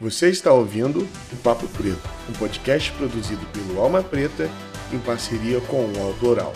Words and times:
Você 0.00 0.30
está 0.30 0.50
ouvindo 0.50 1.06
o 1.30 1.36
Papo 1.42 1.68
Preto, 1.68 2.00
um 2.26 2.32
podcast 2.32 2.90
produzido 2.92 3.44
pelo 3.52 3.78
Alma 3.78 4.02
Preta 4.02 4.48
em 4.90 4.98
parceria 4.98 5.60
com 5.60 5.84
o 5.84 5.98
UOL 5.98 6.14
Doral, 6.14 6.54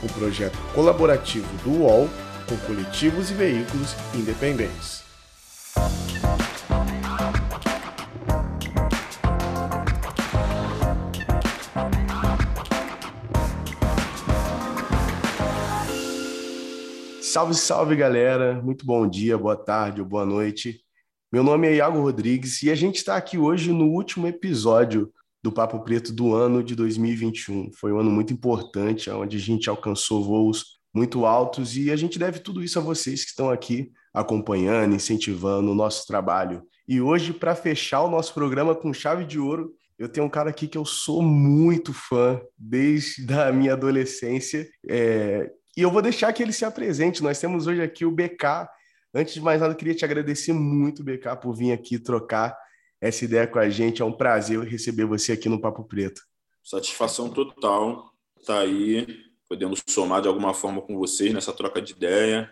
um 0.00 0.06
projeto 0.06 0.56
colaborativo 0.72 1.48
do 1.64 1.82
UOL 1.82 2.08
com 2.48 2.56
coletivos 2.58 3.32
e 3.32 3.34
veículos 3.34 3.96
independentes. 4.14 5.02
Salve, 17.20 17.54
salve 17.54 17.96
galera! 17.96 18.62
Muito 18.62 18.86
bom 18.86 19.08
dia, 19.08 19.36
boa 19.36 19.56
tarde 19.56 20.00
ou 20.00 20.06
boa 20.06 20.24
noite. 20.24 20.83
Meu 21.34 21.42
nome 21.42 21.66
é 21.66 21.74
Iago 21.74 21.98
Rodrigues 21.98 22.62
e 22.62 22.70
a 22.70 22.76
gente 22.76 22.98
está 22.98 23.16
aqui 23.16 23.36
hoje 23.36 23.72
no 23.72 23.86
último 23.86 24.28
episódio 24.28 25.12
do 25.42 25.50
Papo 25.50 25.80
Preto 25.80 26.12
do 26.12 26.32
ano 26.32 26.62
de 26.62 26.76
2021. 26.76 27.72
Foi 27.72 27.92
um 27.92 27.98
ano 27.98 28.08
muito 28.08 28.32
importante, 28.32 29.10
onde 29.10 29.36
a 29.36 29.40
gente 29.40 29.68
alcançou 29.68 30.22
voos 30.22 30.78
muito 30.94 31.26
altos 31.26 31.76
e 31.76 31.90
a 31.90 31.96
gente 31.96 32.20
deve 32.20 32.38
tudo 32.38 32.62
isso 32.62 32.78
a 32.78 32.82
vocês 32.82 33.24
que 33.24 33.30
estão 33.30 33.50
aqui 33.50 33.90
acompanhando, 34.14 34.94
incentivando 34.94 35.72
o 35.72 35.74
nosso 35.74 36.06
trabalho. 36.06 36.62
E 36.86 37.00
hoje, 37.00 37.32
para 37.32 37.56
fechar 37.56 38.02
o 38.02 38.10
nosso 38.10 38.32
programa 38.32 38.72
com 38.72 38.94
chave 38.94 39.24
de 39.24 39.40
ouro, 39.40 39.72
eu 39.98 40.08
tenho 40.08 40.26
um 40.26 40.30
cara 40.30 40.50
aqui 40.50 40.68
que 40.68 40.78
eu 40.78 40.84
sou 40.84 41.20
muito 41.20 41.92
fã 41.92 42.40
desde 42.56 43.26
a 43.34 43.50
minha 43.50 43.72
adolescência. 43.72 44.68
É... 44.88 45.50
E 45.76 45.82
eu 45.82 45.90
vou 45.90 46.00
deixar 46.00 46.32
que 46.32 46.44
ele 46.44 46.52
se 46.52 46.64
apresente. 46.64 47.24
Nós 47.24 47.40
temos 47.40 47.66
hoje 47.66 47.82
aqui 47.82 48.04
o 48.04 48.12
BK, 48.12 48.68
Antes 49.14 49.34
de 49.34 49.40
mais 49.40 49.60
nada, 49.60 49.72
eu 49.72 49.76
queria 49.76 49.94
te 49.94 50.04
agradecer 50.04 50.52
muito, 50.52 51.04
BK, 51.04 51.36
por 51.40 51.54
vir 51.54 51.70
aqui 51.70 52.00
trocar 52.00 52.58
essa 53.00 53.24
ideia 53.24 53.46
com 53.46 53.60
a 53.60 53.70
gente. 53.70 54.02
É 54.02 54.04
um 54.04 54.12
prazer 54.12 54.58
receber 54.60 55.04
você 55.04 55.32
aqui 55.32 55.48
no 55.48 55.60
Papo 55.60 55.84
Preto. 55.84 56.20
Satisfação 56.64 57.30
total 57.30 58.12
estar 58.40 58.54
tá 58.54 58.60
aí, 58.60 59.06
podendo 59.48 59.76
somar 59.88 60.20
de 60.20 60.26
alguma 60.26 60.52
forma 60.52 60.82
com 60.82 60.98
vocês 60.98 61.32
nessa 61.32 61.52
troca 61.52 61.80
de 61.80 61.92
ideia. 61.92 62.50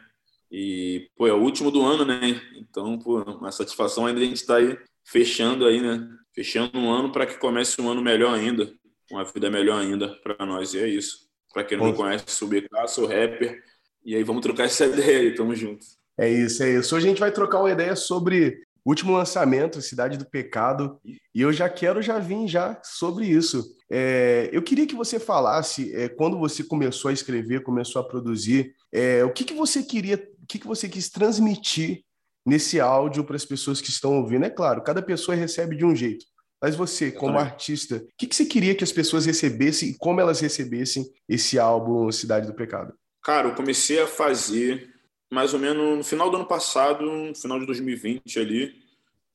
E, 0.53 1.11
pô, 1.17 1.27
é 1.27 1.33
o 1.33 1.43
último 1.43 1.69
do 1.71 1.83
ano, 1.83 2.05
né? 2.05 2.41
Então, 2.55 2.97
pô, 2.97 3.23
uma 3.23 3.51
satisfação 3.51 4.07
ainda 4.07 4.21
a 4.21 4.25
gente 4.25 4.37
estar 4.37 4.55
tá 4.55 4.61
aí 4.61 4.79
fechando 5.05 5.67
aí, 5.67 5.81
né? 5.81 6.09
Fechando 6.33 6.79
um 6.79 6.93
ano 6.93 7.11
para 7.11 7.27
que 7.27 7.39
comece 7.39 7.81
um 7.81 7.91
ano 7.91 8.01
melhor 8.01 8.35
ainda, 8.35 8.73
uma 9.11 9.25
vida 9.25 9.51
melhor 9.51 9.81
ainda 9.81 10.15
para 10.23 10.47
nós. 10.47 10.75
E 10.75 10.79
é 10.79 10.87
isso. 10.87 11.29
Para 11.53 11.65
quem 11.65 11.77
não 11.77 11.87
me 11.87 11.95
conhece, 11.95 12.25
sou 12.29 12.47
BK, 12.47 12.69
sou 12.87 13.07
rapper. 13.07 13.65
E 14.05 14.15
aí 14.15 14.23
vamos 14.23 14.43
trocar 14.43 14.65
essa 14.65 14.87
ideia 14.87 15.19
aí, 15.19 15.35
tamo 15.35 15.57
junto. 15.57 15.85
É 16.19 16.29
isso, 16.29 16.63
é 16.63 16.71
isso. 16.71 16.95
Hoje 16.95 17.07
a 17.07 17.09
gente 17.09 17.21
vai 17.21 17.33
trocar 17.33 17.61
uma 17.61 17.71
ideia 17.71 17.97
sobre 17.97 18.61
o 18.85 18.91
último 18.91 19.13
lançamento, 19.13 19.81
Cidade 19.81 20.19
do 20.19 20.29
Pecado, 20.29 21.01
e 21.05 21.41
eu 21.41 21.53
já 21.53 21.69
quero 21.69 22.03
já 22.03 22.19
vir 22.19 22.49
já 22.49 22.81
sobre 22.85 23.27
isso. 23.27 23.65
É, 23.91 24.51
eu 24.53 24.63
queria 24.63 24.87
que 24.87 24.95
você 24.95 25.21
falasse, 25.21 25.95
é, 25.95 26.09
quando 26.09 26.39
você 26.39 26.65
começou 26.65 27.09
a 27.09 27.13
escrever, 27.13 27.63
começou 27.63 28.01
a 28.03 28.05
produzir, 28.05 28.75
é, 28.93 29.25
o 29.25 29.33
que, 29.33 29.45
que 29.45 29.55
você 29.55 29.83
queria, 29.83 30.17
o 30.43 30.47
que, 30.47 30.59
que 30.59 30.67
você 30.67 30.89
quis 30.89 31.09
transmitir 31.09 32.03
nesse 32.45 32.81
áudio 32.81 33.25
para 33.25 33.37
as 33.37 33.45
pessoas 33.45 33.81
que 33.81 33.89
estão 33.89 34.19
ouvindo? 34.19 34.45
É 34.45 34.51
claro, 34.51 34.83
cada 34.83 35.01
pessoa 35.01 35.37
recebe 35.37 35.77
de 35.77 35.85
um 35.85 35.95
jeito. 35.95 36.27
Mas 36.61 36.77
você, 36.77 37.11
como 37.11 37.39
artista, 37.39 37.97
o 37.97 38.09
que, 38.17 38.27
que 38.27 38.37
você 38.37 38.45
queria 38.45 38.75
que 38.75 38.85
as 38.85 38.93
pessoas 38.93 39.27
recebessem 39.27 39.91
e 39.91 39.97
como 39.99 40.21
elas 40.21 40.39
recebessem 40.39 41.05
esse 41.29 41.59
álbum 41.59 42.11
Cidade 42.13 42.47
do 42.47 42.55
Pecado? 42.55 42.95
Cara, 43.23 43.49
eu 43.49 43.55
comecei 43.55 44.01
a 44.01 44.07
fazer 44.07 44.92
mais 45.33 45.55
ou 45.55 45.59
menos 45.59 45.97
no 45.97 46.05
final 46.05 46.29
do 46.29 46.37
ano 46.37 46.47
passado, 46.47 47.07
no 47.07 47.35
final 47.35 47.59
de 47.59 47.65
2020 47.65 48.39
ali, 48.39 48.83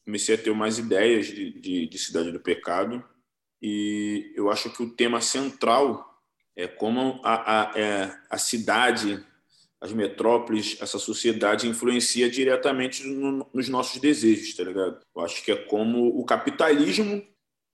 comecei 0.06 0.36
a 0.36 0.38
ter 0.38 0.54
mais 0.54 0.78
ideias 0.78 1.26
de, 1.26 1.60
de, 1.60 1.88
de 1.88 1.98
Cidade 1.98 2.32
do 2.32 2.40
Pecado 2.40 3.04
e 3.60 4.32
eu 4.36 4.52
acho 4.52 4.70
que 4.70 4.84
o 4.84 4.92
tema 4.92 5.20
central 5.22 6.22
é 6.56 6.68
como 6.68 7.20
a, 7.24 7.72
a, 7.72 7.80
é, 7.80 8.16
a 8.30 8.38
cidade, 8.38 9.26
as 9.82 9.92
metrópoles, 9.92 10.78
essa 10.80 11.00
sociedade 11.00 11.68
influencia 11.68 12.30
diretamente 12.30 13.04
no, 13.04 13.50
nos 13.52 13.68
nossos 13.68 14.00
desejos, 14.00 14.56
tá 14.56 14.64
ligado? 14.64 15.02
Eu 15.16 15.24
acho 15.24 15.44
que 15.44 15.52
é 15.52 15.56
como 15.56 16.10
o 16.20 16.24
capitalismo 16.24 17.26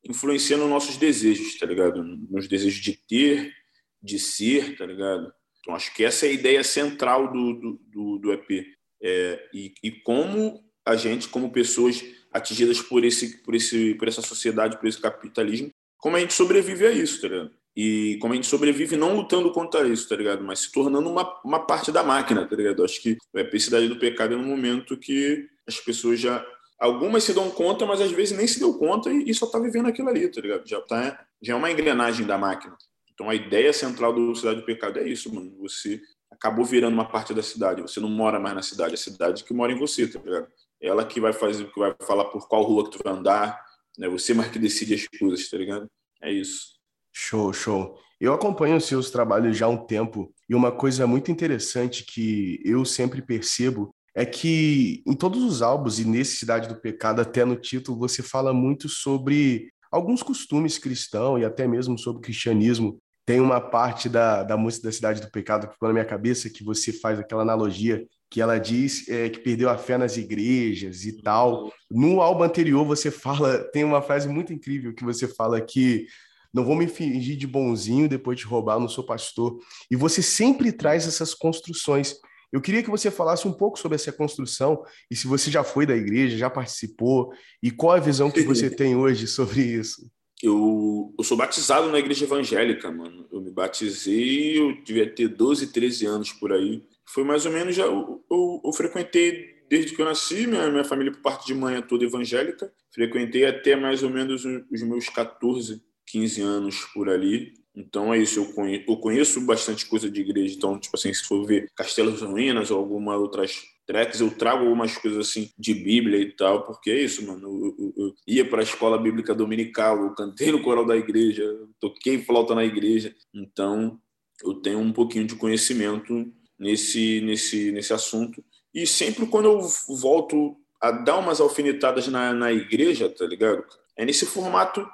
influencia 0.01 0.55
nos 0.55 0.69
nossos 0.69 0.95
desejos, 0.95 1.59
tá 1.59 1.65
ligado? 1.65 2.01
Nos 2.01 2.47
desejos 2.47 2.79
de 2.79 2.93
ter, 2.93 3.53
de 4.01 4.17
ser, 4.17 4.77
tá 4.77 4.85
ligado? 4.85 5.33
Então, 5.63 5.75
acho 5.75 5.93
que 5.93 6.03
essa 6.03 6.25
é 6.25 6.29
a 6.29 6.33
ideia 6.33 6.63
central 6.63 7.31
do, 7.31 7.79
do, 7.89 8.19
do 8.19 8.33
EP. 8.33 8.67
É, 9.01 9.49
e, 9.53 9.73
e 9.81 9.91
como 9.91 10.61
a 10.85 10.97
gente, 10.97 11.29
como 11.29 11.53
pessoas 11.53 12.03
atingidas 12.31 12.81
por, 12.81 13.05
esse, 13.05 13.41
por, 13.43 13.55
esse, 13.55 13.95
por 13.95 14.07
essa 14.07 14.21
sociedade, 14.21 14.77
por 14.77 14.87
esse 14.87 14.99
capitalismo, 14.99 15.69
como 15.97 16.17
a 16.17 16.19
gente 16.19 16.33
sobrevive 16.33 16.85
a 16.85 16.91
isso, 16.91 17.21
tá 17.21 17.29
ligado? 17.29 17.51
E 17.75 18.17
como 18.21 18.33
a 18.33 18.35
gente 18.35 18.47
sobrevive 18.47 18.97
não 18.97 19.15
lutando 19.15 19.51
contra 19.51 19.87
isso, 19.87 20.07
tá 20.09 20.15
ligado? 20.15 20.43
Mas 20.43 20.59
se 20.59 20.71
tornando 20.71 21.09
uma, 21.09 21.41
uma 21.43 21.65
parte 21.65 21.91
da 21.91 22.03
máquina, 22.03 22.45
tá 22.45 22.55
ligado? 22.55 22.83
Acho 22.83 23.01
que 23.01 23.17
o 23.33 23.39
EP 23.39 23.57
Cidade 23.59 23.87
do 23.87 23.97
Pecado 23.97 24.33
é 24.33 24.37
um 24.37 24.45
momento 24.45 24.97
que 24.97 25.47
as 25.65 25.79
pessoas 25.79 26.19
já. 26.19 26.45
Algumas 26.77 27.23
se 27.23 27.33
dão 27.33 27.49
conta, 27.49 27.85
mas 27.85 28.01
às 28.01 28.11
vezes 28.11 28.37
nem 28.37 28.45
se 28.45 28.59
deu 28.59 28.73
conta 28.77 29.09
e, 29.09 29.33
só 29.33 29.47
tá 29.47 29.57
vivendo 29.57 29.87
aquilo 29.87 30.09
ali, 30.09 30.27
tá 30.27 30.41
ligado? 30.41 30.67
Já, 30.67 30.81
tá, 30.81 31.25
já 31.41 31.53
é 31.53 31.55
uma 31.55 31.71
engrenagem 31.71 32.27
da 32.27 32.37
máquina. 32.37 32.75
Então 33.13 33.29
a 33.29 33.35
ideia 33.35 33.71
central 33.71 34.13
do 34.13 34.35
Cidade 34.35 34.61
do 34.61 34.65
Pecado 34.65 34.99
é 34.99 35.07
isso, 35.07 35.33
mano. 35.33 35.55
Você 35.59 36.01
acabou 36.31 36.65
virando 36.65 36.93
uma 36.93 37.07
parte 37.07 37.33
da 37.33 37.43
cidade. 37.43 37.81
Você 37.81 37.99
não 37.99 38.09
mora 38.09 38.39
mais 38.39 38.55
na 38.55 38.61
cidade, 38.61 38.91
é 38.91 38.95
a 38.95 38.97
cidade 38.97 39.43
que 39.43 39.53
mora 39.53 39.71
em 39.71 39.79
você, 39.79 40.07
tá 40.07 40.19
ligado? 40.19 40.47
Ela 40.81 41.05
que 41.05 41.21
vai 41.21 41.31
fazer, 41.31 41.71
que 41.71 41.79
vai 41.79 41.95
falar 42.01 42.25
por 42.25 42.47
qual 42.47 42.63
rua 42.63 42.83
que 42.83 42.97
tu 42.97 43.03
vai 43.03 43.13
andar, 43.13 43.59
né? 43.97 44.09
Você 44.09 44.33
mais 44.33 44.51
que 44.51 44.59
decide 44.59 44.95
as 44.95 45.07
coisas, 45.07 45.49
tá 45.49 45.57
ligado? 45.57 45.87
É 46.21 46.31
isso. 46.31 46.73
Show, 47.11 47.53
show. 47.53 47.97
Eu 48.19 48.33
acompanho 48.33 48.77
os 48.77 48.85
seus 48.85 49.11
trabalhos 49.11 49.57
já 49.57 49.65
há 49.65 49.69
um 49.69 49.85
tempo 49.85 50.33
e 50.49 50.55
uma 50.55 50.71
coisa 50.71 51.05
muito 51.05 51.31
interessante 51.31 52.05
que 52.05 52.59
eu 52.65 52.85
sempre 52.85 53.21
percebo 53.21 53.93
é 54.15 54.25
que 54.25 55.03
em 55.05 55.13
todos 55.13 55.43
os 55.43 55.61
álbuns 55.61 55.99
e 55.99 56.05
nesse 56.05 56.37
Cidade 56.37 56.67
do 56.67 56.79
Pecado, 56.79 57.19
até 57.19 57.43
no 57.43 57.55
título, 57.55 57.97
você 57.97 58.21
fala 58.21 58.53
muito 58.53 58.87
sobre 58.87 59.71
alguns 59.91 60.23
costumes 60.23 60.77
cristãos 60.77 61.41
e 61.41 61.45
até 61.45 61.67
mesmo 61.67 61.97
sobre 61.97 62.19
o 62.19 62.21
cristianismo. 62.21 62.99
Tem 63.25 63.39
uma 63.39 63.61
parte 63.61 64.09
da, 64.09 64.43
da 64.43 64.57
música 64.57 64.87
da 64.87 64.91
Cidade 64.91 65.21
do 65.21 65.31
Pecado 65.31 65.67
que 65.67 65.73
ficou 65.73 65.87
na 65.87 65.93
minha 65.93 66.05
cabeça 66.05 66.49
que 66.49 66.63
você 66.63 66.91
faz 66.91 67.19
aquela 67.19 67.41
analogia 67.41 68.05
que 68.29 68.41
ela 68.41 68.57
diz 68.57 69.07
é, 69.07 69.29
que 69.29 69.39
perdeu 69.39 69.69
a 69.69 69.77
fé 69.77 69.97
nas 69.97 70.17
igrejas 70.17 71.05
e 71.05 71.21
tal. 71.21 71.71
No 71.89 72.19
álbum 72.19 72.43
anterior 72.43 72.83
você 72.83 73.11
fala, 73.11 73.59
tem 73.71 73.83
uma 73.83 74.01
frase 74.01 74.27
muito 74.27 74.51
incrível 74.51 74.93
que 74.93 75.03
você 75.03 75.27
fala 75.27 75.61
que 75.61 76.07
não 76.53 76.65
vou 76.65 76.75
me 76.75 76.87
fingir 76.87 77.37
de 77.37 77.47
bonzinho 77.47 78.09
depois 78.09 78.39
de 78.39 78.45
roubar, 78.45 78.79
não 78.79 78.89
sou 78.89 79.05
pastor. 79.05 79.59
E 79.89 79.95
você 79.95 80.21
sempre 80.21 80.71
traz 80.71 81.07
essas 81.07 81.33
construções. 81.33 82.15
Eu 82.51 82.59
queria 82.59 82.83
que 82.83 82.89
você 82.89 83.09
falasse 83.09 83.47
um 83.47 83.53
pouco 83.53 83.79
sobre 83.79 83.95
essa 83.95 84.11
construção 84.11 84.83
e 85.09 85.15
se 85.15 85.27
você 85.27 85.49
já 85.49 85.63
foi 85.63 85.85
da 85.85 85.95
igreja, 85.95 86.37
já 86.37 86.49
participou 86.49 87.31
e 87.61 87.71
qual 87.71 87.93
a 87.93 87.99
visão 87.99 88.29
que 88.29 88.41
você 88.43 88.69
tem 88.69 88.95
hoje 88.95 89.27
sobre 89.27 89.61
isso. 89.61 90.07
Eu, 90.43 91.15
eu 91.17 91.23
sou 91.23 91.37
batizado 91.37 91.89
na 91.89 91.97
igreja 91.97 92.25
evangélica, 92.25 92.91
mano. 92.91 93.25
Eu 93.31 93.39
me 93.39 93.49
batizei, 93.49 94.59
eu 94.59 94.83
devia 94.83 95.09
ter 95.09 95.29
12, 95.29 95.71
13 95.71 96.05
anos 96.05 96.33
por 96.33 96.51
aí. 96.51 96.83
Foi 97.05 97.23
mais 97.23 97.45
ou 97.45 97.51
menos 97.53 97.73
já. 97.73 97.85
Eu, 97.85 98.21
eu, 98.29 98.61
eu 98.65 98.73
frequentei 98.73 99.63
desde 99.69 99.95
que 99.95 100.01
eu 100.01 100.05
nasci, 100.05 100.45
minha, 100.45 100.69
minha 100.69 100.83
família, 100.83 101.13
por 101.13 101.21
parte 101.21 101.47
de 101.47 101.55
mãe, 101.55 101.77
é 101.77 101.81
toda 101.81 102.03
evangélica. 102.03 102.69
Frequentei 102.93 103.45
até 103.45 103.77
mais 103.77 104.03
ou 104.03 104.09
menos 104.09 104.43
os 104.43 104.83
meus 104.83 105.07
14, 105.07 105.81
15 106.07 106.41
anos 106.41 106.75
por 106.93 107.09
ali. 107.09 107.53
Então 107.73 108.13
é 108.13 108.19
isso, 108.19 108.41
eu 108.41 108.53
conheço, 108.53 108.83
eu 108.87 108.97
conheço 108.97 109.41
bastante 109.45 109.85
coisa 109.85 110.09
de 110.09 110.19
igreja. 110.19 110.55
Então, 110.55 110.77
tipo 110.77 110.95
assim, 110.95 111.13
se 111.13 111.23
for 111.23 111.45
ver 111.45 111.71
Castelos 111.73 112.21
Ruínas 112.21 112.69
ou 112.69 112.77
alguma 112.77 113.15
outras 113.15 113.63
tracks, 113.85 114.19
eu 114.19 114.31
trago 114.31 114.63
algumas 114.63 114.97
coisas 114.97 115.27
assim 115.27 115.51
de 115.57 115.73
Bíblia 115.73 116.19
e 116.19 116.31
tal, 116.35 116.63
porque 116.63 116.91
é 116.91 117.01
isso, 117.01 117.25
mano. 117.25 117.47
Eu, 117.47 117.75
eu, 117.77 118.05
eu 118.05 118.15
ia 118.27 118.45
para 118.47 118.59
a 118.59 118.63
escola 118.63 118.97
bíblica 118.97 119.33
dominical, 119.35 120.03
eu 120.03 120.15
cantei 120.15 120.51
no 120.51 120.61
coral 120.61 120.85
da 120.85 120.95
igreja, 120.95 121.43
toquei 121.79 122.19
flauta 122.19 122.55
na 122.55 122.63
igreja. 122.63 123.15
Então, 123.33 123.99
eu 124.43 124.55
tenho 124.55 124.79
um 124.79 124.91
pouquinho 124.91 125.25
de 125.25 125.35
conhecimento 125.35 126.31
nesse, 126.57 127.21
nesse, 127.21 127.71
nesse 127.71 127.93
assunto. 127.93 128.43
E 128.73 128.87
sempre 128.87 129.25
quando 129.27 129.45
eu 129.45 129.61
volto 129.99 130.57
a 130.81 130.91
dar 130.91 131.17
umas 131.17 131.39
alfinetadas 131.39 132.07
na, 132.07 132.33
na 132.33 132.51
igreja, 132.51 133.09
tá 133.09 133.25
ligado? 133.25 133.63
É 133.95 134.03
nesse 134.03 134.25
formato 134.25 134.85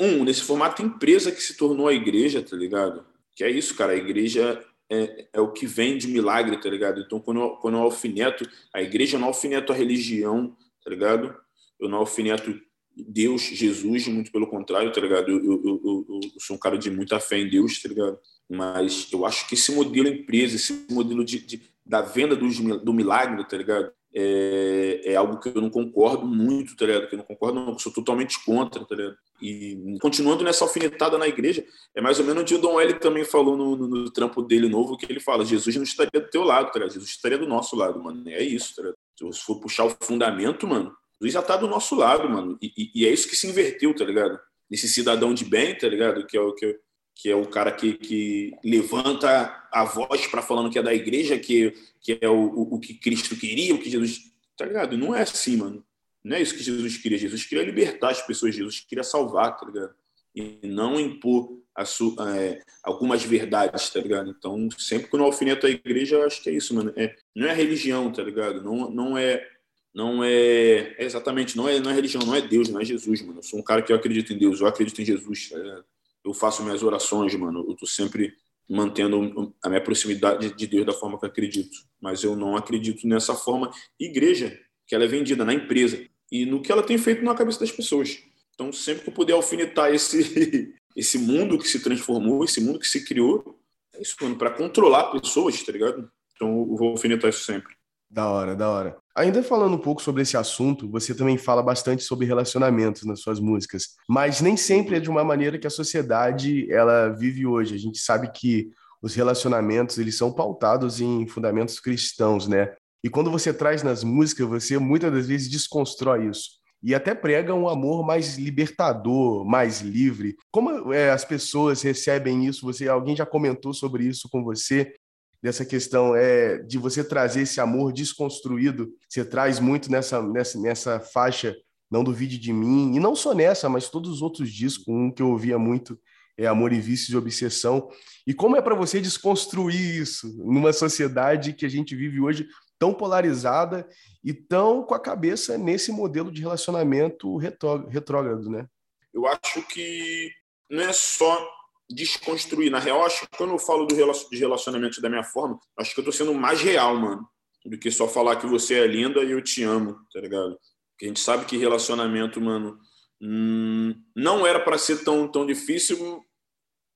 um, 0.00 0.24
nesse 0.24 0.42
formato 0.42 0.82
empresa 0.82 1.32
que 1.32 1.42
se 1.42 1.56
tornou 1.56 1.88
a 1.88 1.94
igreja, 1.94 2.42
tá 2.42 2.56
ligado? 2.56 3.04
Que 3.34 3.44
é 3.44 3.50
isso, 3.50 3.74
cara. 3.74 3.92
A 3.92 3.96
igreja 3.96 4.64
é, 4.90 5.28
é 5.32 5.40
o 5.40 5.52
que 5.52 5.66
vem 5.66 5.98
de 5.98 6.08
milagre, 6.08 6.56
tá 6.60 6.68
ligado? 6.68 7.00
Então, 7.00 7.20
quando 7.20 7.40
eu, 7.40 7.50
quando 7.56 7.76
eu 7.76 7.82
alfineto, 7.82 8.48
a 8.72 8.82
igreja 8.82 9.18
não 9.18 9.28
alfineto 9.28 9.72
a 9.72 9.76
religião, 9.76 10.56
tá 10.82 10.90
ligado? 10.90 11.34
Eu 11.78 11.88
não 11.88 11.98
alfineto 11.98 12.58
Deus, 12.96 13.42
Jesus, 13.42 14.08
muito 14.08 14.32
pelo 14.32 14.46
contrário, 14.46 14.92
tá 14.92 15.00
ligado? 15.00 15.30
Eu, 15.30 15.44
eu, 15.44 15.62
eu, 15.64 16.06
eu, 16.08 16.20
sou 16.40 16.56
um 16.56 16.58
cara 16.58 16.76
de 16.76 16.90
muita 16.90 17.20
fé 17.20 17.38
em 17.38 17.48
Deus, 17.48 17.80
tá 17.80 17.88
ligado? 17.88 18.18
Mas 18.48 19.08
eu 19.12 19.24
acho 19.24 19.46
que 19.46 19.54
esse 19.54 19.70
modelo 19.72 20.08
empresa, 20.08 20.56
esse 20.56 20.86
modelo 20.90 21.24
de, 21.24 21.38
de 21.38 21.62
da 21.86 22.02
venda 22.02 22.36
do, 22.36 22.48
do 22.78 22.92
milagre, 22.92 23.46
tá 23.48 23.56
ligado? 23.56 23.92
É, 24.14 25.02
é, 25.04 25.16
algo 25.16 25.38
que 25.38 25.48
eu 25.48 25.60
não 25.60 25.70
concordo 25.70 26.26
muito, 26.26 26.74
tá 26.76 26.86
ligado? 26.86 27.08
Que 27.08 27.14
eu 27.14 27.18
não 27.18 27.24
concordo, 27.24 27.60
não, 27.60 27.72
eu 27.72 27.78
sou 27.78 27.92
totalmente 27.92 28.42
contra, 28.44 28.84
tá 28.84 28.94
ligado? 28.94 29.16
E 29.40 29.96
continuando 30.00 30.42
nessa 30.42 30.64
alfinetada 30.64 31.18
na 31.18 31.28
igreja, 31.28 31.64
é 31.94 32.00
mais 32.00 32.18
ou 32.18 32.24
menos 32.24 32.42
onde 32.42 32.54
o 32.54 32.58
Dom 32.58 32.80
L 32.80 32.94
também 32.94 33.24
falou 33.24 33.56
no, 33.56 33.76
no, 33.76 33.88
no, 33.88 34.10
trampo 34.10 34.42
dele 34.42 34.68
novo, 34.68 34.96
que 34.96 35.10
ele 35.10 35.20
fala: 35.20 35.44
Jesus 35.44 35.76
não 35.76 35.82
estaria 35.82 36.20
do 36.20 36.30
teu 36.30 36.42
lado, 36.42 36.72
tá 36.72 36.78
ligado? 36.78 36.94
Jesus 36.94 37.10
estaria 37.10 37.38
do 37.38 37.46
nosso 37.46 37.76
lado, 37.76 38.02
mano. 38.02 38.22
É 38.28 38.42
isso, 38.42 38.74
tá 38.74 38.82
ligado? 38.82 39.34
Se 39.34 39.42
for 39.42 39.60
puxar 39.60 39.84
o 39.84 39.96
fundamento, 40.00 40.66
mano, 40.66 40.92
Jesus 41.20 41.34
já 41.34 41.42
tá 41.42 41.56
do 41.56 41.68
nosso 41.68 41.94
lado, 41.94 42.28
mano. 42.28 42.58
E, 42.62 42.72
e, 42.76 43.02
e 43.02 43.06
é 43.06 43.10
isso 43.12 43.28
que 43.28 43.36
se 43.36 43.46
inverteu, 43.46 43.94
tá 43.94 44.04
ligado? 44.04 44.38
Esse 44.70 44.88
cidadão 44.88 45.34
de 45.34 45.44
bem, 45.44 45.76
tá 45.76 45.88
ligado? 45.88 46.26
Que 46.26 46.36
é 46.36 46.40
o 46.40 46.54
que, 46.54 46.78
que 47.18 47.28
é 47.28 47.34
o 47.34 47.44
cara 47.44 47.72
que, 47.72 47.94
que 47.94 48.52
levanta 48.64 49.66
a 49.72 49.84
voz 49.84 50.28
para 50.28 50.40
falando 50.40 50.70
que 50.70 50.78
é 50.78 50.82
da 50.82 50.94
igreja, 50.94 51.36
que, 51.36 51.74
que 52.00 52.16
é 52.20 52.28
o, 52.28 52.36
o, 52.36 52.74
o 52.76 52.80
que 52.80 52.94
Cristo 52.94 53.36
queria, 53.36 53.74
o 53.74 53.78
que 53.78 53.90
Jesus. 53.90 54.30
Tá 54.56 54.64
ligado? 54.64 54.96
Não 54.96 55.12
é 55.12 55.22
assim, 55.22 55.56
mano. 55.56 55.84
Não 56.22 56.36
é 56.36 56.40
isso 56.40 56.54
que 56.54 56.62
Jesus 56.62 56.96
queria. 56.96 57.18
Jesus 57.18 57.44
queria 57.44 57.64
libertar 57.64 58.10
as 58.10 58.22
pessoas, 58.22 58.54
Jesus 58.54 58.80
queria 58.80 59.02
salvar, 59.02 59.56
tá 59.56 59.66
ligado? 59.66 59.94
E 60.32 60.60
não 60.62 61.00
impor 61.00 61.58
sua, 61.84 62.36
é, 62.36 62.62
algumas 62.84 63.24
verdades, 63.24 63.90
tá 63.90 63.98
ligado? 63.98 64.30
Então, 64.30 64.68
sempre 64.78 65.08
que 65.08 65.16
eu 65.16 65.24
alfineto 65.24 65.66
a 65.66 65.70
igreja, 65.70 66.16
eu 66.16 66.22
acho 66.24 66.40
que 66.40 66.50
é 66.50 66.52
isso, 66.52 66.72
mano. 66.72 66.92
É, 66.94 67.16
não 67.34 67.48
é 67.48 67.52
religião, 67.52 68.12
tá 68.12 68.22
ligado? 68.22 68.62
Não, 68.62 68.90
não 68.90 69.18
é. 69.18 69.44
Não 69.92 70.22
é, 70.22 70.94
é 70.96 71.04
exatamente, 71.04 71.56
não 71.56 71.68
é, 71.68 71.80
não 71.80 71.90
é 71.90 71.94
religião, 71.94 72.22
não 72.22 72.34
é 72.34 72.40
Deus, 72.40 72.68
não 72.68 72.80
é 72.80 72.84
Jesus, 72.84 73.22
mano. 73.22 73.40
Eu 73.40 73.42
sou 73.42 73.58
um 73.58 73.62
cara 73.62 73.82
que 73.82 73.90
eu 73.90 73.96
acredito 73.96 74.32
em 74.32 74.38
Deus, 74.38 74.60
eu 74.60 74.66
acredito 74.68 75.00
em 75.02 75.04
Jesus, 75.04 75.48
tá 75.48 75.58
ligado? 75.58 75.84
Eu 76.28 76.34
faço 76.34 76.62
minhas 76.62 76.82
orações, 76.82 77.34
mano. 77.34 77.64
Eu 77.68 77.74
tô 77.74 77.86
sempre 77.86 78.34
mantendo 78.68 79.54
a 79.62 79.68
minha 79.68 79.82
proximidade 79.82 80.54
de 80.54 80.66
Deus 80.66 80.84
da 80.84 80.92
forma 80.92 81.18
que 81.18 81.24
eu 81.24 81.28
acredito. 81.28 81.76
Mas 82.00 82.22
eu 82.22 82.36
não 82.36 82.56
acredito 82.56 83.06
nessa 83.06 83.34
forma 83.34 83.70
igreja, 83.98 84.58
que 84.86 84.94
ela 84.94 85.04
é 85.04 85.08
vendida 85.08 85.44
na 85.44 85.54
empresa 85.54 86.06
e 86.30 86.44
no 86.44 86.60
que 86.60 86.70
ela 86.70 86.82
tem 86.82 86.98
feito 86.98 87.24
na 87.24 87.34
cabeça 87.34 87.60
das 87.60 87.72
pessoas. 87.72 88.22
Então, 88.54 88.72
sempre 88.72 89.04
que 89.04 89.08
eu 89.10 89.14
puder 89.14 89.32
alfinetar 89.32 89.94
esse, 89.94 90.74
esse 90.94 91.18
mundo 91.18 91.58
que 91.58 91.68
se 91.68 91.82
transformou, 91.82 92.44
esse 92.44 92.60
mundo 92.60 92.78
que 92.78 92.88
se 92.88 93.04
criou, 93.04 93.58
é 93.94 94.02
isso, 94.02 94.16
mano, 94.20 94.36
para 94.36 94.50
controlar 94.50 95.10
pessoas, 95.12 95.62
tá 95.62 95.72
ligado? 95.72 96.10
Então, 96.34 96.48
eu 96.48 96.76
vou 96.76 96.90
alfinetar 96.90 97.30
isso 97.30 97.44
sempre. 97.44 97.74
Da 98.10 98.28
hora, 98.28 98.54
da 98.54 98.70
hora. 98.70 98.98
Ainda 99.18 99.42
falando 99.42 99.74
um 99.74 99.80
pouco 99.80 100.00
sobre 100.00 100.22
esse 100.22 100.36
assunto, 100.36 100.88
você 100.88 101.12
também 101.12 101.36
fala 101.36 101.60
bastante 101.60 102.04
sobre 102.04 102.24
relacionamentos 102.24 103.04
nas 103.04 103.18
suas 103.18 103.40
músicas, 103.40 103.96
mas 104.08 104.40
nem 104.40 104.56
sempre 104.56 104.94
é 104.94 105.00
de 105.00 105.10
uma 105.10 105.24
maneira 105.24 105.58
que 105.58 105.66
a 105.66 105.70
sociedade 105.70 106.70
ela 106.72 107.08
vive 107.08 107.44
hoje. 107.44 107.74
A 107.74 107.78
gente 107.78 107.98
sabe 107.98 108.30
que 108.30 108.70
os 109.02 109.16
relacionamentos 109.16 109.98
eles 109.98 110.16
são 110.16 110.32
pautados 110.32 111.00
em 111.00 111.26
fundamentos 111.26 111.80
cristãos, 111.80 112.46
né? 112.46 112.72
E 113.02 113.10
quando 113.10 113.28
você 113.28 113.52
traz 113.52 113.82
nas 113.82 114.04
músicas, 114.04 114.46
você 114.46 114.78
muitas 114.78 115.12
das 115.12 115.26
vezes 115.26 115.50
desconstrói 115.50 116.28
isso. 116.28 116.50
E 116.80 116.94
até 116.94 117.12
prega 117.12 117.52
um 117.52 117.68
amor 117.68 118.06
mais 118.06 118.38
libertador, 118.38 119.44
mais 119.44 119.80
livre. 119.80 120.36
Como 120.48 120.92
é, 120.94 121.10
as 121.10 121.24
pessoas 121.24 121.82
recebem 121.82 122.46
isso? 122.46 122.64
Você, 122.64 122.88
alguém 122.88 123.16
já 123.16 123.26
comentou 123.26 123.74
sobre 123.74 124.04
isso 124.04 124.28
com 124.30 124.44
você? 124.44 124.94
Dessa 125.42 125.64
questão 125.64 126.16
é 126.16 126.58
de 126.58 126.78
você 126.78 127.04
trazer 127.04 127.42
esse 127.42 127.60
amor 127.60 127.92
desconstruído. 127.92 128.92
Você 129.08 129.24
traz 129.24 129.60
muito 129.60 129.90
nessa, 129.90 130.20
nessa, 130.20 130.58
nessa 130.58 131.00
faixa, 131.00 131.56
não 131.90 132.02
duvide 132.02 132.38
de 132.38 132.52
mim. 132.52 132.96
E 132.96 133.00
não 133.00 133.14
só 133.14 133.32
nessa, 133.34 133.68
mas 133.68 133.88
todos 133.88 134.10
os 134.10 134.22
outros 134.22 134.52
discos. 134.52 134.88
Um 134.88 135.12
que 135.12 135.22
eu 135.22 135.30
ouvia 135.30 135.58
muito 135.58 135.98
é 136.36 136.46
Amor 136.46 136.72
e 136.72 136.80
Vícios 136.80 137.10
e 137.10 137.16
Obsessão. 137.16 137.88
E 138.26 138.34
como 138.34 138.56
é 138.56 138.62
para 138.62 138.74
você 138.74 139.00
desconstruir 139.00 140.00
isso 140.00 140.28
numa 140.38 140.72
sociedade 140.72 141.52
que 141.52 141.66
a 141.66 141.68
gente 141.68 141.94
vive 141.94 142.20
hoje 142.20 142.46
tão 142.78 142.94
polarizada 142.94 143.88
e 144.24 144.32
tão 144.32 144.84
com 144.84 144.94
a 144.94 145.00
cabeça 145.00 145.58
nesse 145.58 145.90
modelo 145.90 146.30
de 146.30 146.40
relacionamento 146.40 147.36
retrógrado, 147.36 148.48
né? 148.48 148.66
Eu 149.12 149.26
acho 149.26 149.62
que 149.68 150.30
não 150.70 150.82
é 150.82 150.92
só 150.92 151.57
desconstruir. 151.90 152.70
Na 152.70 152.78
real, 152.78 153.04
acho 153.04 153.22
que 153.22 153.36
quando 153.36 153.50
eu 153.50 153.58
falo 153.58 153.86
do 153.86 153.94
de 153.94 154.38
relacionamento 154.38 155.00
da 155.00 155.08
minha 155.08 155.24
forma, 155.24 155.58
acho 155.78 155.94
que 155.94 156.00
eu 156.00 156.04
tô 156.04 156.12
sendo 156.12 156.34
mais 156.34 156.60
real, 156.60 156.96
mano, 156.96 157.26
do 157.64 157.78
que 157.78 157.90
só 157.90 158.08
falar 158.08 158.36
que 158.36 158.46
você 158.46 158.74
é 158.74 158.86
linda 158.86 159.22
e 159.22 159.30
eu 159.30 159.42
te 159.42 159.62
amo, 159.62 159.98
tá 160.12 160.20
ligado? 160.20 160.58
Porque 160.92 161.06
a 161.06 161.08
gente 161.08 161.20
sabe 161.20 161.44
que 161.44 161.56
relacionamento, 161.56 162.40
mano, 162.40 162.78
hum, 163.20 163.94
não 164.14 164.46
era 164.46 164.60
para 164.60 164.78
ser 164.78 165.04
tão, 165.04 165.28
tão 165.28 165.46
difícil, 165.46 166.22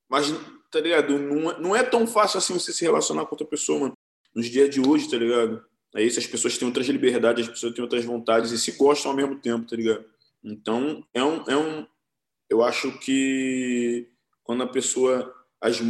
mas, 0.09 0.33
tá 0.71 0.81
ligado? 0.81 1.19
Não, 1.19 1.51
é, 1.51 1.61
não 1.61 1.77
é 1.77 1.83
tão 1.83 2.07
fácil 2.07 2.39
assim 2.39 2.55
você 2.55 2.73
se 2.73 2.85
relacionar 2.85 3.25
com 3.27 3.35
outra 3.35 3.47
pessoa, 3.47 3.81
mano. 3.81 3.95
Nos 4.35 4.47
dias 4.47 4.71
de 4.71 4.81
hoje, 4.81 5.11
tá 5.11 5.17
ligado? 5.17 5.65
É 5.95 6.03
isso, 6.03 6.19
as 6.19 6.27
pessoas 6.27 6.57
têm 6.57 6.67
outras 6.67 6.87
liberdades, 6.87 7.45
as 7.45 7.53
pessoas 7.53 7.75
têm 7.75 7.83
outras 7.83 8.05
vontades 8.05 8.51
e 8.51 8.59
se 8.59 8.73
gostam 8.73 9.11
ao 9.11 9.17
mesmo 9.17 9.39
tempo, 9.39 9.69
tá 9.69 9.77
ligado? 9.77 10.05
Então, 10.43 11.07
é 11.15 11.23
um. 11.23 11.45
É 11.49 11.57
um 11.57 11.87
eu 12.51 12.63
acho 12.63 12.99
que 12.99 14.11
quando 14.43 14.63
a 14.63 14.67
pessoa. 14.67 15.35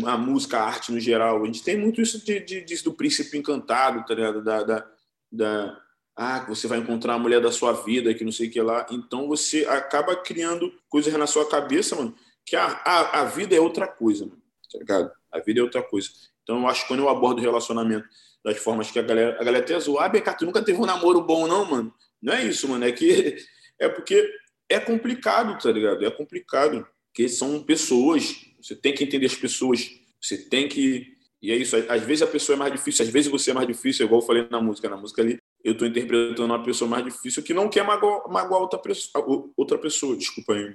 A, 0.07 0.19
música, 0.19 0.59
a 0.59 0.65
arte 0.65 0.93
no 0.93 1.01
geral, 1.01 1.43
a 1.43 1.47
gente 1.47 1.65
tem 1.65 1.79
muito 1.79 1.99
isso 1.99 2.23
de, 2.23 2.41
de, 2.41 2.63
de 2.63 2.83
do 2.83 2.93
príncipe 2.93 3.39
encantado, 3.39 4.05
tá 4.05 4.15
ligado? 4.15 4.45
Da, 4.45 4.63
da, 4.63 4.87
da, 5.33 5.83
ah, 6.15 6.45
você 6.47 6.67
vai 6.67 6.79
encontrar 6.79 7.15
a 7.15 7.19
mulher 7.19 7.41
da 7.41 7.51
sua 7.51 7.73
vida, 7.73 8.13
que 8.13 8.23
não 8.23 8.33
sei 8.33 8.49
o 8.49 8.51
que 8.51 8.61
lá. 8.61 8.87
Então 8.91 9.27
você 9.27 9.65
acaba 9.65 10.15
criando 10.15 10.71
coisas 10.91 11.11
na 11.15 11.27
sua 11.27 11.49
cabeça, 11.49 11.97
mano, 11.97 12.15
que 12.45 12.55
a, 12.55 12.67
a, 12.85 13.21
a 13.23 13.25
vida 13.25 13.57
é 13.57 13.61
outra 13.61 13.89
coisa, 13.89 14.27
mano, 14.27 14.43
tá 14.71 14.79
ligado? 14.79 15.11
A 15.33 15.39
vida 15.41 15.61
é 15.61 15.63
outra 15.63 15.83
coisa. 15.83 16.11
Então 16.43 16.61
eu 16.61 16.67
acho 16.67 16.83
que 16.83 16.89
quando 16.89 17.01
eu 17.01 17.09
abordo 17.09 17.41
relacionamento 17.41 18.07
das 18.45 18.59
formas 18.59 18.91
que 18.91 18.99
a 18.99 19.03
galera, 19.03 19.41
a 19.41 19.45
galera 19.45 19.65
até 19.65 19.79
zoa. 19.79 20.05
Ah, 20.05 20.09
BK, 20.09 20.37
tu 20.39 20.45
nunca 20.45 20.63
teve 20.63 20.79
um 20.79 20.87
namoro 20.87 21.23
bom, 21.23 21.47
não, 21.47 21.65
mano. 21.65 21.95
Não 22.21 22.33
é 22.33 22.45
isso, 22.45 22.69
mano. 22.69 22.85
É 22.85 22.93
que 22.93 23.37
é 23.79 23.89
porque 23.89 24.29
é 24.69 24.81
complicado, 24.81 25.59
tá 25.59 25.71
ligado? 25.71 26.05
É 26.05 26.11
complicado. 26.11 26.87
Porque 27.13 27.29
são 27.29 27.63
pessoas. 27.63 28.47
Você 28.61 28.75
tem 28.75 28.95
que 28.95 29.05
entender 29.05 29.27
as 29.27 29.35
pessoas. 29.35 29.91
Você 30.21 30.39
tem 30.49 30.67
que. 30.67 31.13
E 31.43 31.53
é 31.53 31.57
isso. 31.57 31.77
Às 31.77 32.03
vezes 32.03 32.23
a 32.23 32.27
pessoa 32.27 32.57
é 32.57 32.59
mais 32.59 32.73
difícil, 32.73 33.05
às 33.05 33.11
vezes 33.11 33.31
você 33.31 33.51
é 33.51 33.55
mais 33.55 33.67
difícil, 33.67 34.07
igual 34.07 34.21
eu 34.21 34.27
falei 34.27 34.49
na 34.51 34.61
música. 34.61 34.89
Na 34.89 34.97
música 34.97 35.21
ali, 35.21 35.39
eu 35.63 35.73
estou 35.73 35.87
interpretando 35.87 36.47
uma 36.47 36.63
pessoa 36.63 36.89
mais 36.89 37.05
difícil 37.05 37.43
que 37.43 37.53
não 37.53 37.69
quer 37.69 37.85
magoar, 37.85 38.29
magoar 38.31 38.63
outra, 38.63 38.79
pessoa, 38.79 39.51
outra 39.57 39.77
pessoa. 39.77 40.17
Desculpa 40.17 40.55
aí. 40.55 40.73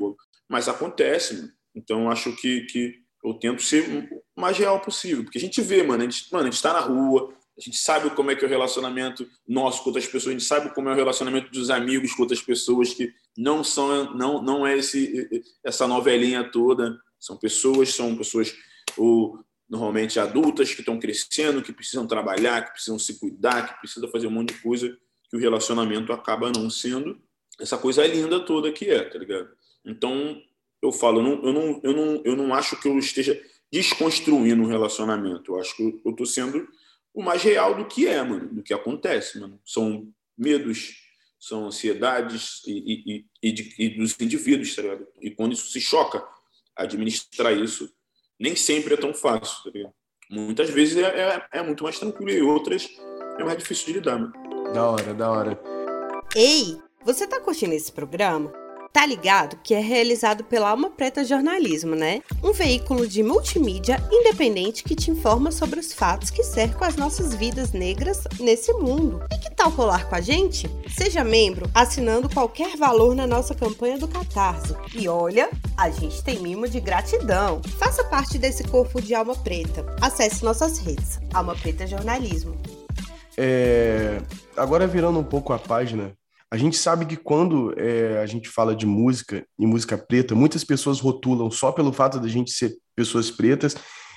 Mas 0.47 0.67
acontece, 0.67 1.35
mano. 1.35 1.51
Então 1.75 2.09
acho 2.09 2.35
que, 2.35 2.61
que 2.61 2.95
eu 3.23 3.33
tento 3.35 3.61
ser 3.61 4.09
o 4.11 4.41
mais 4.41 4.57
real 4.57 4.79
possível. 4.79 5.23
Porque 5.23 5.37
a 5.37 5.41
gente 5.41 5.61
vê, 5.61 5.81
mano, 5.83 6.03
a 6.03 6.09
gente, 6.09 6.31
mano, 6.31 6.47
a 6.47 6.51
gente 6.51 6.61
tá 6.61 6.73
na 6.73 6.79
rua, 6.79 7.33
a 7.57 7.61
gente 7.61 7.77
sabe 7.77 8.09
como 8.11 8.29
é 8.29 8.35
que 8.35 8.45
é 8.45 8.47
o 8.47 8.49
relacionamento 8.49 9.27
nosso 9.47 9.81
com 9.81 9.89
outras 9.89 10.05
pessoas, 10.05 10.27
a 10.27 10.37
gente 10.37 10.43
sabe 10.43 10.73
como 10.75 10.89
é 10.89 10.93
o 10.93 10.95
relacionamento 10.95 11.51
dos 11.51 11.69
amigos 11.69 12.13
com 12.13 12.21
outras 12.21 12.41
pessoas 12.41 12.93
que 12.93 13.11
não 13.35 13.63
são, 13.63 14.13
não, 14.13 14.41
não 14.41 14.67
é 14.67 14.77
esse, 14.77 15.43
essa 15.63 15.87
novelinha 15.87 16.43
toda. 16.43 16.99
São 17.19 17.35
pessoas, 17.35 17.93
são 17.95 18.15
pessoas 18.15 18.55
ou, 18.95 19.43
normalmente 19.69 20.19
adultas 20.19 20.73
que 20.73 20.81
estão 20.81 20.99
crescendo, 20.99 21.61
que 21.61 21.73
precisam 21.73 22.07
trabalhar, 22.07 22.63
que 22.63 22.71
precisam 22.71 22.97
se 22.97 23.19
cuidar, 23.19 23.67
que 23.67 23.79
precisam 23.81 24.09
fazer 24.09 24.27
um 24.27 24.31
monte 24.31 24.53
de 24.53 24.61
coisa 24.61 24.95
que 25.29 25.35
o 25.35 25.39
relacionamento 25.39 26.13
acaba 26.13 26.51
não 26.51 26.69
sendo 26.69 27.19
essa 27.59 27.77
coisa 27.77 28.05
linda 28.05 28.39
toda 28.39 28.71
que 28.71 28.85
é, 28.85 29.03
tá 29.03 29.17
ligado? 29.17 29.49
Então, 29.83 30.39
eu 30.81 30.91
falo, 30.91 31.19
eu 31.19 31.23
não, 31.23 31.43
eu 31.43 31.53
não, 31.53 31.81
eu 31.83 31.93
não, 31.93 32.21
eu 32.23 32.35
não 32.35 32.53
acho 32.53 32.79
que 32.79 32.87
eu 32.87 32.97
esteja 32.97 33.39
desconstruindo 33.71 34.61
um 34.61 34.67
relacionamento. 34.67 35.51
Eu 35.51 35.59
acho 35.59 35.75
que 35.75 36.01
eu 36.05 36.11
estou 36.11 36.25
sendo 36.25 36.67
o 37.17 37.23
mais 37.23 37.41
real 37.41 37.73
do 37.73 37.87
que 37.87 38.05
é, 38.05 38.21
mano, 38.21 38.47
do 38.53 38.61
que 38.61 38.71
acontece, 38.71 39.39
mano. 39.39 39.59
São 39.65 40.07
medos, 40.37 41.01
são 41.39 41.65
ansiedades 41.65 42.61
e, 42.67 43.15
e, 43.17 43.25
e, 43.41 43.51
de, 43.51 43.73
e 43.79 43.89
dos 43.89 44.15
indivíduos, 44.21 44.75
tá 44.75 44.83
ligado? 44.83 45.07
E 45.19 45.31
quando 45.31 45.53
isso 45.53 45.71
se 45.71 45.81
choca, 45.81 46.23
administrar 46.75 47.57
isso 47.57 47.91
nem 48.39 48.55
sempre 48.55 48.93
é 48.93 48.97
tão 48.97 49.15
fácil, 49.15 49.63
tá 49.63 49.71
ligado? 49.73 49.93
Muitas 50.29 50.69
vezes 50.69 50.97
é, 50.97 51.07
é, 51.07 51.47
é 51.53 51.63
muito 51.63 51.83
mais 51.83 51.97
tranquilo 51.97 52.29
e 52.29 52.41
outras 52.43 52.87
é 53.39 53.43
mais 53.43 53.57
difícil 53.57 53.87
de 53.87 53.93
lidar, 53.93 54.19
mano. 54.19 54.33
Da 54.71 54.87
hora, 54.87 55.13
da 55.15 55.31
hora. 55.31 55.59
Ei, 56.35 56.77
você 57.03 57.25
tá 57.25 57.41
curtindo 57.41 57.73
esse 57.73 57.91
programa? 57.91 58.53
Tá 58.97 59.05
ligado 59.05 59.59
que 59.61 59.75
é 59.75 59.79
realizado 59.79 60.43
pela 60.43 60.71
Alma 60.71 60.89
Preta 60.89 61.23
Jornalismo, 61.23 61.95
né? 61.95 62.23
Um 62.43 62.51
veículo 62.51 63.07
de 63.07 63.21
multimídia 63.21 64.03
independente 64.11 64.83
que 64.83 64.95
te 64.95 65.11
informa 65.11 65.51
sobre 65.51 65.79
os 65.79 65.93
fatos 65.93 66.31
que 66.31 66.41
cercam 66.41 66.81
as 66.87 66.95
nossas 66.95 67.35
vidas 67.35 67.73
negras 67.73 68.23
nesse 68.39 68.73
mundo. 68.73 69.21
E 69.31 69.37
que 69.37 69.53
tal 69.53 69.71
colar 69.71 70.09
com 70.09 70.15
a 70.15 70.19
gente? 70.19 70.67
Seja 70.97 71.23
membro 71.23 71.69
assinando 71.75 72.27
qualquer 72.27 72.75
valor 72.75 73.13
na 73.13 73.27
nossa 73.27 73.53
campanha 73.53 73.99
do 73.99 74.07
Catarse. 74.07 74.75
E 74.95 75.07
olha, 75.07 75.51
a 75.77 75.91
gente 75.91 76.23
tem 76.23 76.39
mimo 76.39 76.67
de 76.67 76.79
gratidão. 76.79 77.61
Faça 77.77 78.03
parte 78.03 78.39
desse 78.39 78.63
corpo 78.63 78.99
de 78.99 79.13
Alma 79.13 79.35
Preta. 79.35 79.85
Acesse 80.01 80.43
nossas 80.43 80.79
redes. 80.79 81.19
Alma 81.31 81.53
Preta 81.53 81.85
Jornalismo. 81.85 82.57
É... 83.37 84.19
Agora 84.55 84.87
virando 84.87 85.19
um 85.19 85.23
pouco 85.23 85.53
a 85.53 85.59
página, 85.59 86.17
a 86.49 86.57
gente 86.57 86.77
sabe 86.77 87.05
que 87.05 87.17
quando 87.17 87.73
é, 87.77 88.19
a 88.19 88.25
gente 88.25 88.47
fala 88.47 88.75
de 88.75 88.85
música 88.85 89.45
e 89.59 89.65
música 89.65 89.97
preta, 89.97 90.33
muitas 90.33 90.63
pessoas 90.63 90.99
rotulam 90.99 91.51
só 91.51 91.71
pelo 91.71 91.91
fato 91.91 92.19
de 92.19 92.27
a 92.27 92.31
gente 92.31 92.51
ser 92.51 92.73
pessoas 92.95 93.29
pretas, 93.29 93.75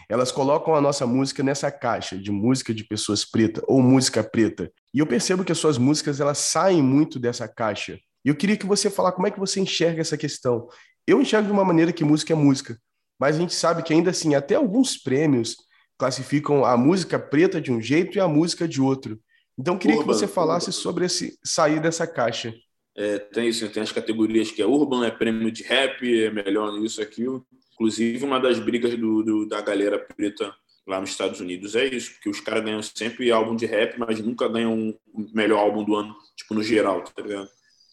elas 0.09 0.31
colocam 0.33 0.75
a 0.75 0.81
nossa 0.81 1.07
música 1.07 1.43
nessa 1.43 1.71
caixa 1.71 2.19
de 2.19 2.31
música 2.31 2.75
de 2.75 2.85
pessoas 2.85 3.25
pretas 3.25 3.63
ou 3.67 3.83
música 3.83 4.23
preta. 4.23 4.71
E 4.93 4.99
eu 4.99 5.07
percebo 5.07 5.45
que 5.45 5.53
as 5.53 5.59
suas 5.59 5.79
músicas 5.79 6.21
elas 6.21 6.39
saem 6.39 6.83
muito 6.83 7.19
dessa 7.19 7.49
caixa. 7.49 7.99
E 8.25 8.29
eu 8.29 8.35
queria 8.35 8.57
que 8.57 8.67
você 8.67 8.91
falar 8.91 9.13
como 9.13 9.27
é 9.27 9.31
que 9.31 9.39
você 9.39 9.61
enxerga 9.61 10.01
essa 10.01 10.17
questão. 10.17 10.69
Eu 11.07 11.21
enxergo 11.21 11.47
de 11.47 11.53
uma 11.53 11.65
maneira 11.65 11.93
que 11.93 12.05
música 12.05 12.33
é 12.33 12.37
música, 12.37 12.77
mas 13.21 13.37
a 13.37 13.39
gente 13.39 13.55
sabe 13.55 13.83
que 13.83 13.93
ainda 13.93 14.11
assim, 14.11 14.35
até 14.35 14.55
alguns 14.55 14.97
prêmios 14.97 15.57
classificam 15.99 16.65
a 16.65 16.77
música 16.77 17.19
preta 17.19 17.61
de 17.61 17.71
um 17.71 17.81
jeito 17.81 18.17
e 18.17 18.21
a 18.21 18.29
música 18.29 18.67
de 18.67 18.81
outro. 18.81 19.21
Então, 19.59 19.79
queria 19.79 19.97
urban, 19.97 20.13
que 20.13 20.19
você 20.19 20.27
falasse 20.27 20.71
urban. 20.71 20.81
sobre 20.81 21.05
esse 21.07 21.39
sair 21.45 21.81
dessa 21.81 22.07
caixa. 22.07 22.55
É, 22.97 23.19
tem 23.19 23.49
isso, 23.49 23.69
tem 23.71 23.83
as 23.83 23.93
categorias 23.93 24.51
que 24.51 24.61
é 24.61 24.67
urban, 24.67 25.07
é 25.07 25.11
prêmio 25.11 25.51
de 25.51 25.63
rap, 25.63 26.03
é 26.03 26.31
melhor 26.31 26.77
isso, 26.83 27.01
aquilo. 27.01 27.47
Inclusive, 27.75 28.25
uma 28.25 28.39
das 28.39 28.59
brigas 28.59 28.97
do, 28.97 29.23
do, 29.23 29.49
da 29.49 29.61
galera 29.61 29.99
preta 29.99 30.55
lá 30.87 31.01
nos 31.01 31.11
Estados 31.11 31.41
Unidos 31.41 31.77
é 31.77 31.87
isso, 31.87 32.13
porque 32.13 32.29
os 32.29 32.41
caras 32.41 32.65
ganham 32.65 32.83
sempre 32.83 33.31
álbum 33.31 33.55
de 33.55 33.65
rap, 33.65 33.99
mas 33.99 34.21
nunca 34.21 34.49
ganham 34.49 34.99
o 35.15 35.27
melhor 35.33 35.61
álbum 35.61 35.85
do 35.85 35.95
ano, 35.95 36.15
tipo, 36.37 36.53
no 36.53 36.63
geral, 36.63 37.03
tá 37.03 37.23
ligado? 37.23 37.49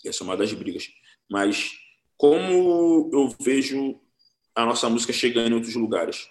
Essa 0.06 0.24
é 0.24 0.26
uma 0.26 0.36
das 0.36 0.52
brigas. 0.54 0.90
Mas 1.30 1.72
como 2.18 3.10
eu 3.14 3.36
vejo 3.40 4.00
a 4.56 4.66
nossa 4.66 4.90
música 4.90 5.14
chegando 5.14 5.52
em 5.52 5.54
outros 5.54 5.76
lugares? 5.76 6.28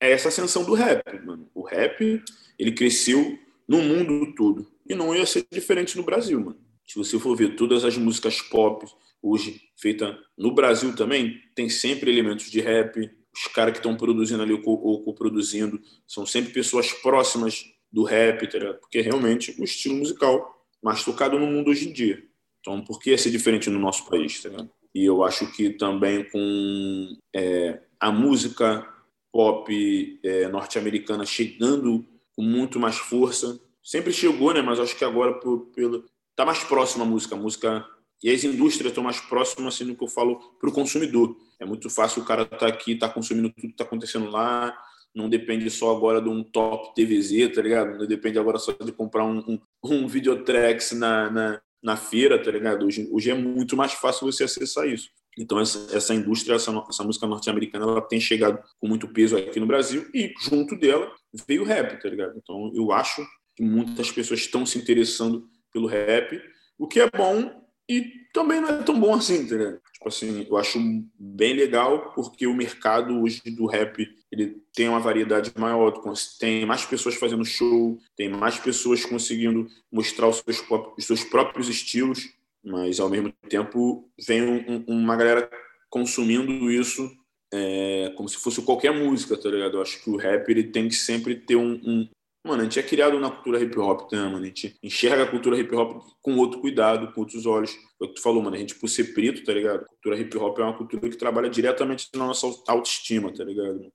É 0.00 0.12
essa 0.12 0.28
ascensão 0.28 0.64
do 0.64 0.74
rap, 0.74 1.02
mano. 1.24 1.48
O 1.54 1.62
rap, 1.62 2.22
ele 2.58 2.72
cresceu 2.72 3.38
no 3.68 3.82
mundo 3.82 4.34
todo. 4.34 4.66
E 4.88 4.94
não 4.94 5.14
ia 5.14 5.26
ser 5.26 5.46
diferente 5.50 5.96
no 5.96 6.02
Brasil, 6.02 6.40
mano. 6.40 6.58
Se 6.86 6.98
você 6.98 7.18
for 7.18 7.34
ver 7.34 7.56
todas 7.56 7.84
as 7.84 7.96
músicas 7.96 8.42
pop 8.42 8.86
hoje 9.22 9.60
feitas 9.76 10.14
no 10.36 10.54
Brasil 10.54 10.94
também, 10.94 11.40
tem 11.54 11.68
sempre 11.68 12.10
elementos 12.10 12.50
de 12.50 12.60
rap. 12.60 13.10
Os 13.34 13.46
caras 13.48 13.72
que 13.72 13.78
estão 13.78 13.96
produzindo 13.96 14.42
ali 14.42 14.52
ou 14.52 15.02
coproduzindo 15.02 15.80
são 16.06 16.26
sempre 16.26 16.52
pessoas 16.52 16.92
próximas 16.92 17.64
do 17.90 18.02
rap, 18.02 18.46
tá 18.48 18.74
porque 18.74 19.00
realmente 19.00 19.54
o 19.58 19.64
estilo 19.64 19.96
musical 19.96 20.54
mais 20.82 21.04
tocado 21.04 21.38
no 21.38 21.46
mundo 21.46 21.70
hoje 21.70 21.88
em 21.88 21.92
dia. 21.92 22.22
Então, 22.60 22.82
por 22.82 23.00
que 23.00 23.16
ser 23.16 23.30
diferente 23.30 23.70
no 23.70 23.78
nosso 23.78 24.06
país? 24.08 24.42
Tá 24.42 24.50
e 24.94 25.04
eu 25.04 25.24
acho 25.24 25.50
que 25.52 25.70
também 25.70 26.24
com 26.24 27.16
é, 27.34 27.80
a 27.98 28.12
música 28.12 28.86
pop 29.32 30.20
é, 30.22 30.48
norte-americana 30.48 31.24
chegando 31.24 32.06
com 32.36 32.42
muito 32.42 32.78
mais 32.80 32.96
força, 32.96 33.60
sempre 33.82 34.12
chegou, 34.12 34.52
né? 34.52 34.62
Mas 34.62 34.80
acho 34.80 34.96
que 34.96 35.04
agora 35.04 35.34
por, 35.34 35.66
pelo 35.74 36.04
tá 36.34 36.44
mais 36.44 36.62
próxima 36.64 37.04
a 37.04 37.08
música, 37.08 37.34
a 37.34 37.38
música 37.38 37.86
e 38.22 38.30
as 38.30 38.42
indústrias 38.42 38.90
estão 38.90 39.04
mais 39.04 39.20
próximas 39.20 39.74
assim 39.74 39.86
do 39.86 39.94
que 39.94 40.02
eu 40.02 40.08
falo 40.08 40.38
para 40.58 40.68
o 40.68 40.72
consumidor. 40.72 41.36
É 41.60 41.64
muito 41.64 41.90
fácil 41.90 42.22
o 42.22 42.24
cara 42.24 42.42
estar 42.42 42.56
tá 42.56 42.66
aqui, 42.66 42.96
tá 42.96 43.08
consumindo 43.08 43.50
tudo 43.50 43.68
que 43.68 43.72
está 43.74 43.84
acontecendo 43.84 44.30
lá, 44.30 44.76
não 45.14 45.28
depende 45.28 45.70
só 45.70 45.94
agora 45.94 46.20
de 46.20 46.28
um 46.28 46.42
top 46.42 46.94
TVZ, 46.94 47.54
tá 47.54 47.62
ligado? 47.62 47.98
Não 47.98 48.06
depende 48.06 48.38
agora 48.38 48.58
só 48.58 48.72
de 48.72 48.90
comprar 48.90 49.24
um, 49.24 49.38
um, 49.46 49.60
um 49.84 50.08
Videotrex 50.08 50.92
na, 50.92 51.30
na, 51.30 51.62
na 51.82 51.96
feira, 51.96 52.42
tá 52.42 52.50
ligado? 52.50 52.86
Hoje, 52.86 53.08
hoje 53.12 53.30
é 53.30 53.34
muito 53.34 53.76
mais 53.76 53.92
fácil 53.92 54.30
você 54.30 54.44
acessar 54.44 54.88
isso. 54.88 55.10
Então, 55.38 55.58
essa, 55.60 55.96
essa 55.96 56.14
indústria, 56.14 56.54
essa, 56.54 56.70
essa 56.88 57.04
música 57.04 57.26
norte-americana, 57.26 57.84
ela 57.84 58.02
tem 58.02 58.20
chegado 58.20 58.62
com 58.80 58.88
muito 58.88 59.08
peso 59.08 59.36
aqui 59.36 59.58
no 59.58 59.66
Brasil 59.66 60.08
e, 60.14 60.32
junto 60.40 60.76
dela, 60.76 61.12
veio 61.46 61.62
o 61.62 61.64
rap, 61.64 62.00
tá 62.00 62.08
ligado? 62.08 62.34
Então, 62.36 62.70
eu 62.74 62.92
acho 62.92 63.26
que 63.56 63.62
muitas 63.62 64.10
pessoas 64.10 64.40
estão 64.40 64.64
se 64.64 64.78
interessando 64.78 65.48
pelo 65.72 65.86
rap, 65.86 66.40
o 66.78 66.86
que 66.86 67.00
é 67.00 67.10
bom 67.10 67.64
e 67.88 68.24
também 68.32 68.60
não 68.60 68.68
é 68.68 68.82
tão 68.82 68.98
bom 68.98 69.14
assim, 69.14 69.46
tá 69.46 69.56
ligado? 69.56 69.80
Tipo 69.92 70.08
assim, 70.08 70.46
eu 70.48 70.56
acho 70.56 70.78
bem 71.18 71.54
legal 71.54 72.12
porque 72.14 72.46
o 72.46 72.54
mercado 72.54 73.22
hoje 73.22 73.40
do 73.50 73.66
rap 73.66 74.06
ele 74.30 74.56
tem 74.74 74.88
uma 74.88 75.00
variedade 75.00 75.52
maior, 75.56 75.92
tem 76.38 76.66
mais 76.66 76.84
pessoas 76.84 77.14
fazendo 77.14 77.44
show, 77.44 77.98
tem 78.16 78.28
mais 78.28 78.58
pessoas 78.58 79.04
conseguindo 79.04 79.66
mostrar 79.90 80.28
os 80.28 80.38
seus, 80.38 80.62
os 80.98 81.04
seus 81.06 81.24
próprios 81.24 81.68
estilos, 81.68 82.28
mas 82.64 82.98
ao 82.98 83.08
mesmo 83.08 83.32
tempo 83.48 84.10
vem 84.26 84.42
um, 84.42 84.84
uma 84.88 85.16
galera 85.16 85.50
consumindo 85.90 86.70
isso 86.70 87.10
é, 87.52 88.12
como 88.16 88.28
se 88.28 88.36
fosse 88.36 88.60
qualquer 88.62 88.92
música, 88.92 89.36
tá 89.36 89.48
ligado? 89.48 89.76
Eu 89.76 89.82
acho 89.82 90.02
que 90.02 90.10
o 90.10 90.16
rap 90.16 90.48
ele 90.48 90.64
tem 90.64 90.88
que 90.88 90.94
sempre 90.94 91.36
ter 91.36 91.56
um, 91.56 91.80
um 91.84 92.08
Mano, 92.46 92.60
a 92.60 92.64
gente 92.64 92.78
é 92.78 92.82
criado 92.82 93.18
na 93.18 93.30
cultura 93.30 93.58
hip 93.58 93.78
hop, 93.78 94.12
né, 94.12 94.22
mano? 94.24 94.44
A 94.44 94.46
gente 94.46 94.76
enxerga 94.82 95.22
a 95.22 95.26
cultura 95.26 95.58
hip 95.58 95.74
hop 95.74 96.04
com 96.20 96.36
outro 96.36 96.60
cuidado, 96.60 97.10
com 97.10 97.22
outros 97.22 97.46
olhos. 97.46 97.72
Foi 97.96 98.06
o 98.06 98.10
que 98.10 98.16
tu 98.16 98.22
falou, 98.22 98.42
mano. 98.42 98.54
A 98.54 98.58
gente, 98.58 98.74
por 98.74 98.86
ser 98.86 99.14
preto, 99.14 99.42
tá 99.42 99.54
ligado? 99.54 99.80
A 99.80 99.86
cultura 99.86 100.18
hip 100.18 100.36
hop 100.36 100.58
é 100.58 100.62
uma 100.62 100.76
cultura 100.76 101.08
que 101.08 101.16
trabalha 101.16 101.48
diretamente 101.48 102.06
na 102.14 102.26
nossa 102.26 102.46
autoestima, 102.68 103.32
tá 103.32 103.42
ligado? 103.44 103.90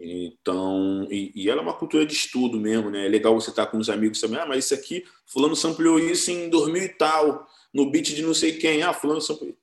Então, 0.00 1.06
e, 1.12 1.30
e, 1.32 1.48
ela 1.48 1.60
é 1.60 1.62
uma 1.62 1.78
cultura 1.78 2.04
de 2.04 2.12
estudo 2.12 2.58
mesmo, 2.58 2.90
né? 2.90 3.06
É 3.06 3.08
legal 3.08 3.40
você 3.40 3.50
estar 3.50 3.66
tá 3.66 3.70
com 3.70 3.78
os 3.78 3.88
amigos 3.88 4.20
também. 4.20 4.40
Ah, 4.40 4.46
mas 4.46 4.64
isso 4.64 4.74
aqui, 4.74 5.04
Fulano 5.32 5.54
sampleou 5.54 6.00
isso 6.00 6.28
em 6.32 6.50
2000 6.50 6.82
e 6.82 6.88
tal, 6.88 7.46
no 7.72 7.90
beat 7.90 8.14
de 8.14 8.22
não 8.22 8.34
sei 8.34 8.52
quem. 8.52 8.82
Ah, 8.82 8.92
Fulano. 8.92 9.20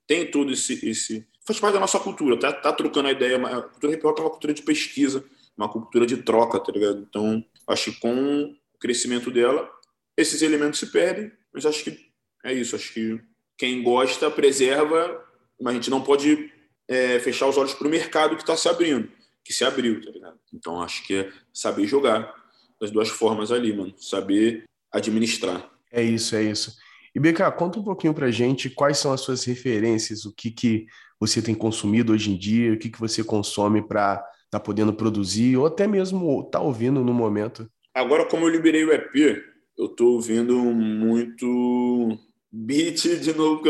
Tem 0.07 0.29
todo 0.29 0.51
esse, 0.51 0.87
esse. 0.87 1.27
Faz 1.45 1.59
parte 1.59 1.73
da 1.73 1.79
nossa 1.79 1.99
cultura, 1.99 2.37
tá, 2.37 2.53
tá 2.53 2.71
trocando 2.71 3.07
a 3.07 3.11
ideia. 3.11 3.37
A 3.37 3.61
cultura 3.61 3.93
hip 3.93 4.05
hop 4.05 4.19
é 4.19 4.21
uma 4.21 4.29
cultura 4.29 4.53
de 4.53 4.61
pesquisa, 4.61 5.23
uma 5.57 5.67
cultura 5.67 6.05
de 6.05 6.17
troca, 6.17 6.59
tá 6.59 6.71
ligado? 6.71 7.05
Então, 7.09 7.43
Acho 7.69 7.91
que 7.91 7.99
com 7.99 8.45
o 8.45 8.55
crescimento 8.79 9.29
dela, 9.29 9.69
esses 10.17 10.41
elementos 10.41 10.79
se 10.79 10.87
perdem, 10.87 11.31
mas 11.53 11.67
acho 11.67 11.83
que 11.83 12.09
é 12.43 12.51
isso. 12.51 12.75
Acho 12.75 12.91
que 12.91 13.21
quem 13.55 13.83
gosta 13.83 14.31
preserva, 14.31 15.23
mas 15.61 15.73
a 15.73 15.75
gente 15.75 15.91
não 15.91 16.01
pode 16.01 16.51
é, 16.87 17.19
fechar 17.19 17.45
os 17.45 17.57
olhos 17.57 17.75
para 17.75 17.87
o 17.87 17.91
mercado 17.91 18.35
que 18.35 18.41
está 18.41 18.57
se 18.57 18.67
abrindo, 18.67 19.11
que 19.43 19.53
se 19.53 19.63
abriu, 19.63 20.03
tá 20.03 20.09
ligado? 20.09 20.39
Então 20.51 20.81
acho 20.81 21.05
que 21.05 21.13
é 21.13 21.31
saber 21.53 21.85
jogar 21.85 22.33
das 22.81 22.89
duas 22.89 23.09
formas 23.09 23.51
ali, 23.51 23.71
mano. 23.71 23.93
Saber 23.99 24.63
administrar. 24.91 25.69
É 25.91 26.01
isso, 26.01 26.35
é 26.35 26.41
isso. 26.41 26.75
E 27.15 27.19
BK, 27.19 27.51
conta 27.57 27.79
um 27.79 27.83
pouquinho 27.83 28.13
pra 28.13 28.31
gente 28.31 28.69
quais 28.69 28.97
são 28.97 29.11
as 29.11 29.21
suas 29.21 29.43
referências, 29.43 30.25
o 30.25 30.33
que, 30.33 30.51
que 30.51 30.85
você 31.19 31.41
tem 31.41 31.55
consumido 31.55 32.13
hoje 32.13 32.31
em 32.31 32.37
dia, 32.37 32.73
o 32.73 32.77
que, 32.77 32.89
que 32.89 32.99
você 32.99 33.23
consome 33.23 33.81
para 33.81 34.23
tá 34.49 34.59
podendo 34.59 34.93
produzir, 34.93 35.57
ou 35.57 35.67
até 35.67 35.87
mesmo 35.87 36.43
tá 36.45 36.59
ouvindo 36.59 37.03
no 37.03 37.13
momento? 37.13 37.69
Agora, 37.93 38.25
como 38.25 38.45
eu 38.45 38.49
liberei 38.49 38.83
o 38.83 38.91
EP, 38.91 39.43
eu 39.77 39.87
tô 39.89 40.13
ouvindo 40.13 40.55
muito 40.55 42.17
beat 42.51 43.19
de 43.19 43.33
novo. 43.33 43.61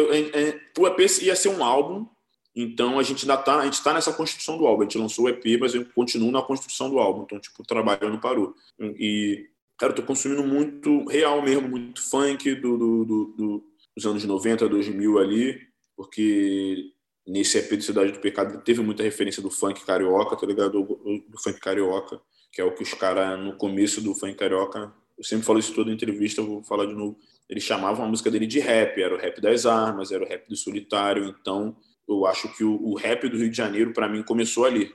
O 0.77 0.87
EP 0.87 0.99
ia 1.21 1.35
ser 1.35 1.49
um 1.49 1.63
álbum, 1.63 2.07
então 2.55 2.97
a 2.97 3.03
gente 3.03 3.23
ainda 3.23 3.37
tá, 3.41 3.59
a 3.59 3.65
gente 3.65 3.83
tá 3.83 3.93
nessa 3.93 4.13
construção 4.13 4.57
do 4.57 4.65
álbum. 4.65 4.81
A 4.81 4.85
gente 4.85 4.97
lançou 4.97 5.25
o 5.25 5.29
EP, 5.29 5.59
mas 5.59 5.73
eu 5.73 5.85
continuo 5.93 6.31
na 6.31 6.41
construção 6.41 6.89
do 6.89 6.99
álbum. 6.99 7.23
Então, 7.23 7.39
tipo, 7.39 7.61
o 7.61 7.65
trabalho 7.65 8.09
não 8.09 8.19
parou. 8.19 8.55
E, 8.79 9.47
cara, 9.79 9.93
eu 9.93 9.95
tô 9.95 10.03
consumindo 10.03 10.43
muito 10.43 11.05
real 11.05 11.41
mesmo, 11.41 11.67
muito 11.67 12.01
funk 12.01 12.53
do, 12.55 12.77
do, 12.77 13.05
do, 13.05 13.25
do 13.37 13.69
dos 13.95 14.05
anos 14.05 14.23
90, 14.23 14.67
2000 14.67 15.19
ali, 15.19 15.59
porque 15.95 16.91
nesse 17.27 17.57
EP 17.57 17.71
de 17.77 17.83
Cidade 17.83 18.11
do 18.11 18.19
Pecado 18.19 18.61
teve 18.63 18.81
muita 18.81 19.03
referência 19.03 19.41
do 19.41 19.51
funk 19.51 19.85
carioca, 19.85 20.35
tá 20.35 20.47
ligado? 20.47 20.81
Do, 20.81 21.23
do 21.27 21.41
funk 21.41 21.59
carioca, 21.59 22.19
que 22.51 22.61
é 22.61 22.63
o 22.63 22.73
que 22.73 22.83
os 22.83 22.93
caras, 22.93 23.39
no 23.39 23.57
começo 23.57 24.01
do 24.01 24.15
funk 24.15 24.35
carioca, 24.35 24.93
eu 25.17 25.23
sempre 25.23 25.45
falo 25.45 25.59
isso 25.59 25.73
toda 25.73 25.91
entrevista, 25.91 26.41
vou 26.41 26.63
falar 26.63 26.85
de 26.85 26.93
novo, 26.93 27.17
eles 27.49 27.63
chamavam 27.63 28.05
a 28.05 28.07
música 28.07 28.31
dele 28.31 28.47
de 28.47 28.59
rap, 28.59 29.01
era 29.01 29.13
o 29.13 29.17
rap 29.17 29.41
das 29.41 29.65
armas, 29.65 30.11
era 30.11 30.23
o 30.23 30.27
rap 30.27 30.47
do 30.47 30.55
solitário, 30.55 31.25
então 31.25 31.75
eu 32.07 32.25
acho 32.25 32.55
que 32.55 32.63
o, 32.63 32.81
o 32.81 32.95
rap 32.95 33.27
do 33.27 33.37
Rio 33.37 33.49
de 33.51 33.57
Janeiro, 33.57 33.91
para 33.91 34.07
mim, 34.07 34.23
começou 34.23 34.65
ali. 34.65 34.91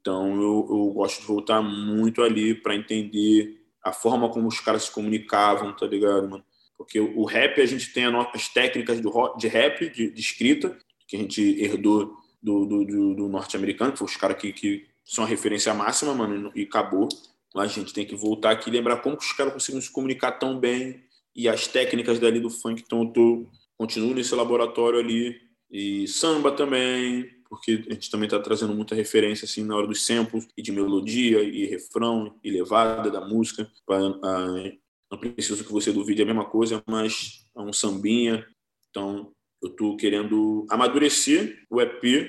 Então 0.00 0.34
eu, 0.34 0.66
eu 0.70 0.92
gosto 0.94 1.20
de 1.20 1.26
voltar 1.26 1.60
muito 1.60 2.22
ali 2.22 2.54
para 2.54 2.74
entender 2.74 3.65
a 3.86 3.92
forma 3.92 4.28
como 4.28 4.48
os 4.48 4.58
caras 4.58 4.82
se 4.82 4.90
comunicavam, 4.90 5.72
tá 5.72 5.86
ligado, 5.86 6.28
mano? 6.28 6.44
Porque 6.76 6.98
o 6.98 7.24
rap, 7.24 7.60
a 7.60 7.66
gente 7.66 7.92
tem 7.92 8.04
as 8.04 8.48
técnicas 8.48 9.00
de 9.00 9.48
rap, 9.48 9.88
de, 9.88 10.10
de 10.10 10.20
escrita, 10.20 10.76
que 11.06 11.16
a 11.16 11.20
gente 11.20 11.40
herdou 11.62 12.16
do, 12.42 12.66
do, 12.66 12.84
do, 12.84 13.14
do 13.14 13.28
norte-americano, 13.28 13.92
que 13.92 13.98
foi 13.98 14.08
os 14.08 14.16
caras 14.16 14.38
que, 14.38 14.52
que 14.52 14.86
são 15.04 15.22
a 15.22 15.26
referência 15.26 15.72
máxima, 15.72 16.12
mano, 16.12 16.50
e 16.54 16.64
acabou. 16.64 17.08
A 17.54 17.66
gente 17.66 17.94
tem 17.94 18.04
que 18.04 18.16
voltar 18.16 18.50
aqui 18.50 18.68
e 18.68 18.72
lembrar 18.72 18.96
como 18.96 19.16
os 19.16 19.32
caras 19.32 19.52
conseguem 19.52 19.80
se 19.80 19.90
comunicar 19.90 20.32
tão 20.32 20.58
bem 20.58 21.04
e 21.34 21.48
as 21.48 21.68
técnicas 21.68 22.18
dali 22.18 22.40
do 22.40 22.50
funk. 22.50 22.82
Então 22.84 23.02
eu 23.02 23.06
tô, 23.06 23.46
continuo 23.78 24.12
nesse 24.12 24.34
laboratório 24.34 24.98
ali. 24.98 25.40
E 25.70 26.08
samba 26.08 26.50
também, 26.50 27.30
porque 27.56 27.84
a 27.88 27.94
gente 27.94 28.10
também 28.10 28.26
está 28.26 28.38
trazendo 28.38 28.74
muita 28.74 28.94
referência 28.94 29.46
assim 29.46 29.64
na 29.64 29.74
hora 29.74 29.86
dos 29.86 30.04
samples 30.04 30.46
e 30.56 30.62
de 30.62 30.70
melodia 30.70 31.42
e 31.42 31.64
refrão 31.64 32.38
e 32.44 32.50
levada 32.50 33.10
da 33.10 33.20
música. 33.20 33.70
Não 35.10 35.18
preciso 35.18 35.64
que 35.64 35.72
você 35.72 35.90
duvide 35.90 36.22
a 36.22 36.26
mesma 36.26 36.44
coisa, 36.44 36.82
mas 36.86 37.46
é 37.56 37.60
um 37.60 37.72
sambinha. 37.72 38.46
Então 38.90 39.32
eu 39.62 39.70
tô 39.70 39.96
querendo 39.96 40.66
amadurecer 40.70 41.64
o 41.70 41.80
EP 41.80 42.28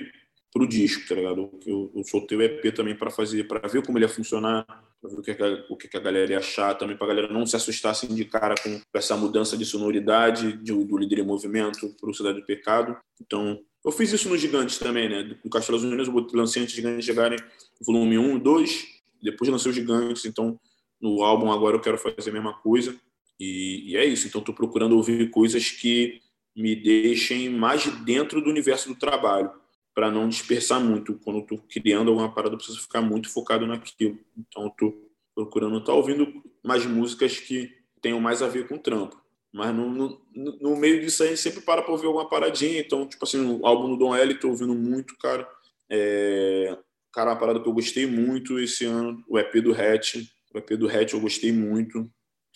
pro 0.50 0.66
disco, 0.66 1.06
tá 1.06 1.14
ligado? 1.14 1.50
Eu, 1.66 1.92
eu 1.94 2.04
soltei 2.04 2.38
o 2.38 2.42
EP 2.42 2.74
também 2.74 2.96
para 2.96 3.10
fazer, 3.10 3.44
para 3.44 3.68
ver 3.68 3.84
como 3.84 3.98
ele 3.98 4.06
ia 4.06 4.08
funcionar, 4.08 4.64
para 5.00 5.10
ver 5.10 5.18
o 5.18 5.22
que, 5.22 5.30
a, 5.30 5.66
o 5.68 5.76
que 5.76 5.94
a 5.94 6.00
galera 6.00 6.32
ia 6.32 6.38
achar, 6.38 6.74
também 6.74 6.96
para 6.96 7.06
a 7.06 7.14
galera 7.14 7.32
não 7.32 7.44
se 7.44 7.54
assustar 7.54 7.92
assim 7.92 8.14
de 8.14 8.24
cara 8.24 8.54
com 8.62 8.80
essa 8.94 9.14
mudança 9.14 9.58
de 9.58 9.66
sonoridade 9.66 10.54
de, 10.62 10.72
do 10.72 10.96
líder 10.96 11.18
em 11.18 11.26
movimento 11.26 11.94
para 12.00 12.08
o 12.08 12.14
Cidade 12.14 12.40
do 12.40 12.46
Pecado. 12.46 12.96
Então, 13.20 13.60
eu 13.84 13.92
fiz 13.92 14.12
isso 14.12 14.28
nos 14.28 14.40
Gigantes 14.40 14.78
também, 14.78 15.08
né? 15.08 15.36
No 15.44 15.50
Castelo 15.50 15.78
Unidos 15.78 16.08
eu 16.08 16.26
lancei 16.34 16.62
antes 16.62 16.74
de 16.74 16.82
Gigantes 16.82 17.04
chegarem 17.04 17.38
volume 17.80 18.18
1 18.18 18.36
e 18.36 18.40
2, 18.40 18.86
depois 19.22 19.50
lancei 19.50 19.70
os 19.70 19.76
Gigantes, 19.76 20.24
então 20.24 20.58
no 21.00 21.22
álbum 21.22 21.52
agora 21.52 21.76
eu 21.76 21.80
quero 21.80 21.98
fazer 21.98 22.30
a 22.30 22.32
mesma 22.32 22.54
coisa. 22.54 22.98
E, 23.38 23.92
e 23.92 23.96
é 23.96 24.04
isso. 24.04 24.26
Então, 24.26 24.40
estou 24.40 24.54
procurando 24.54 24.96
ouvir 24.96 25.30
coisas 25.30 25.70
que 25.70 26.20
me 26.56 26.74
deixem 26.74 27.48
mais 27.48 27.86
dentro 28.04 28.42
do 28.42 28.50
universo 28.50 28.88
do 28.88 28.96
trabalho, 28.96 29.50
para 29.94 30.10
não 30.10 30.28
dispersar 30.28 30.80
muito. 30.80 31.14
Quando 31.24 31.40
estou 31.40 31.58
criando 31.68 32.10
alguma 32.10 32.32
parada, 32.32 32.54
eu 32.54 32.58
preciso 32.58 32.80
ficar 32.80 33.00
muito 33.00 33.30
focado 33.30 33.66
naquilo. 33.66 34.18
Então, 34.36 34.66
estou 34.66 34.92
procurando 35.34 35.78
estar 35.78 35.92
tá 35.92 35.94
ouvindo 35.94 36.42
mais 36.64 36.84
músicas 36.84 37.38
que 37.38 37.70
tenham 38.02 38.20
mais 38.20 38.42
a 38.42 38.48
ver 38.48 38.66
com 38.66 38.74
o 38.74 38.78
trampo. 38.78 39.20
Mas 39.52 39.74
no, 39.74 39.88
no, 39.90 40.20
no, 40.60 40.76
meio 40.76 41.00
disso 41.00 41.22
aí, 41.22 41.30
a 41.30 41.32
gente 41.32 41.42
sempre 41.42 41.60
para 41.62 41.82
para 41.82 41.92
ouvir 41.92 42.06
alguma 42.06 42.28
paradinha. 42.28 42.80
Então, 42.80 43.06
tipo 43.06 43.24
assim, 43.24 43.40
o 43.40 43.66
álbum 43.66 43.90
do 43.90 43.96
Don 43.96 44.14
L, 44.14 44.32
estou 44.32 44.50
ouvindo 44.50 44.74
muito, 44.74 45.16
cara. 45.18 45.48
É... 45.90 46.76
Cara, 47.12 47.30
uma 47.30 47.38
parada 47.38 47.60
que 47.60 47.68
eu 47.68 47.72
gostei 47.72 48.06
muito 48.06 48.58
esse 48.58 48.84
ano, 48.84 49.24
o 49.28 49.38
EP 49.38 49.54
do 49.62 49.72
Hatch. 49.72 50.16
O 50.54 50.58
EP 50.58 50.70
do 50.76 50.88
Hatch 50.88 51.14
eu 51.14 51.20
gostei 51.20 51.50
muito. 51.50 52.10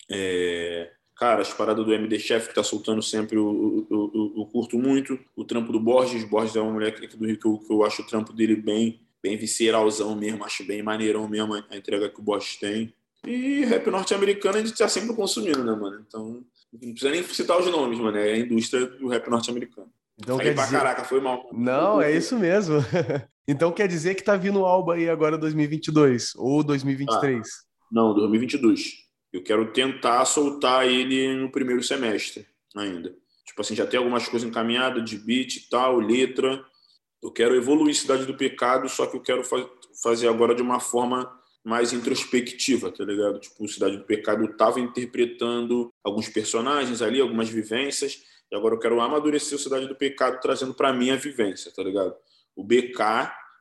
É... 0.09 0.91
Cara, 1.15 1.41
as 1.41 1.53
paradas 1.53 1.85
do 1.85 1.93
MD 1.93 2.19
Chef 2.19 2.47
que 2.47 2.55
tá 2.55 2.63
soltando 2.63 3.01
sempre, 3.01 3.37
eu, 3.37 3.87
eu, 3.89 4.11
eu, 4.13 4.33
eu, 4.37 4.45
curto 4.47 4.77
muito. 4.77 5.19
O 5.35 5.43
trampo 5.43 5.71
do 5.71 5.79
Borges. 5.79 6.23
Borges 6.23 6.55
é 6.55 6.61
uma 6.61 6.73
mulher 6.73 6.89
aqui 6.89 7.17
do 7.17 7.25
Rio 7.25 7.39
que 7.39 7.45
eu, 7.45 7.57
que 7.57 7.71
eu 7.71 7.83
acho 7.83 8.01
o 8.01 8.05
trampo 8.05 8.33
dele 8.33 8.55
bem, 8.55 8.99
bem 9.21 9.37
visceralzão 9.37 10.15
mesmo. 10.15 10.43
Acho 10.43 10.63
bem 10.63 10.83
maneirão 10.83 11.27
mesmo 11.27 11.53
a 11.53 11.77
entrega 11.77 12.09
que 12.09 12.19
o 12.19 12.23
Borges 12.23 12.57
tem. 12.57 12.93
E 13.25 13.63
rap 13.63 13.89
norte-americano 13.89 14.57
a 14.57 14.61
gente 14.61 14.77
tá 14.77 14.87
sempre 14.89 15.15
consumindo, 15.15 15.63
né, 15.63 15.73
mano? 15.73 16.03
Então, 16.05 16.43
não 16.81 16.91
precisa 16.91 17.11
nem 17.11 17.23
citar 17.23 17.59
os 17.59 17.67
nomes, 17.67 17.99
mano. 17.99 18.17
É 18.17 18.33
a 18.33 18.37
indústria 18.37 18.85
do 18.85 19.07
rap 19.07 19.29
norte-americano. 19.29 19.91
Então, 20.17 20.39
aí 20.39 20.47
quer 20.47 20.55
pra 20.55 20.65
dizer... 20.65 20.77
caraca, 20.77 21.03
foi 21.03 21.21
mal. 21.21 21.49
Não, 21.53 22.01
é 22.01 22.11
isso 22.11 22.37
mesmo. 22.37 22.77
então 23.47 23.71
quer 23.71 23.87
dizer 23.87 24.15
que 24.15 24.23
tá 24.23 24.35
vindo 24.35 24.59
o 24.59 24.65
Alba 24.65 24.95
aí 24.95 25.09
agora 25.09 25.37
2022 25.37 26.33
ou 26.35 26.63
2023? 26.63 27.39
Ah, 27.39 27.43
não, 27.91 28.13
2022. 28.13 29.03
Eu 29.31 29.43
quero 29.43 29.71
tentar 29.71 30.23
soltar 30.25 30.87
ele 30.87 31.35
no 31.35 31.51
primeiro 31.51 31.81
semestre 31.83 32.45
ainda. 32.75 33.15
Tipo 33.45 33.61
assim, 33.61 33.75
já 33.75 33.85
tem 33.85 33.97
algumas 33.97 34.27
coisas 34.27 34.47
encaminhadas 34.47 35.03
de 35.07 35.17
beat 35.17 35.55
e 35.55 35.69
tal, 35.69 35.99
letra. 35.99 36.63
Eu 37.21 37.31
quero 37.31 37.55
evoluir 37.55 37.95
Cidade 37.95 38.25
do 38.25 38.35
Pecado, 38.35 38.87
só 38.89 39.05
que 39.05 39.15
eu 39.15 39.21
quero 39.21 39.43
fazer 40.01 40.27
agora 40.27 40.53
de 40.53 40.61
uma 40.61 40.79
forma 40.79 41.31
mais 41.63 41.93
introspectiva, 41.93 42.91
tá 42.91 43.05
ligado? 43.05 43.39
Tipo, 43.39 43.67
Cidade 43.67 43.97
do 43.97 44.03
Pecado 44.03 44.43
eu 44.43 44.57
tava 44.57 44.79
interpretando 44.79 45.93
alguns 46.03 46.27
personagens 46.27 47.01
ali, 47.01 47.21
algumas 47.21 47.49
vivências, 47.49 48.23
e 48.51 48.55
agora 48.55 48.75
eu 48.75 48.79
quero 48.79 48.99
amadurecer 48.99 49.57
o 49.57 49.61
Cidade 49.61 49.87
do 49.87 49.95
Pecado 49.95 50.39
trazendo 50.41 50.73
para 50.73 50.91
mim 50.91 51.11
a 51.11 51.15
vivência, 51.15 51.71
tá 51.71 51.81
ligado? 51.81 52.15
O 52.55 52.63
BK, 52.63 52.99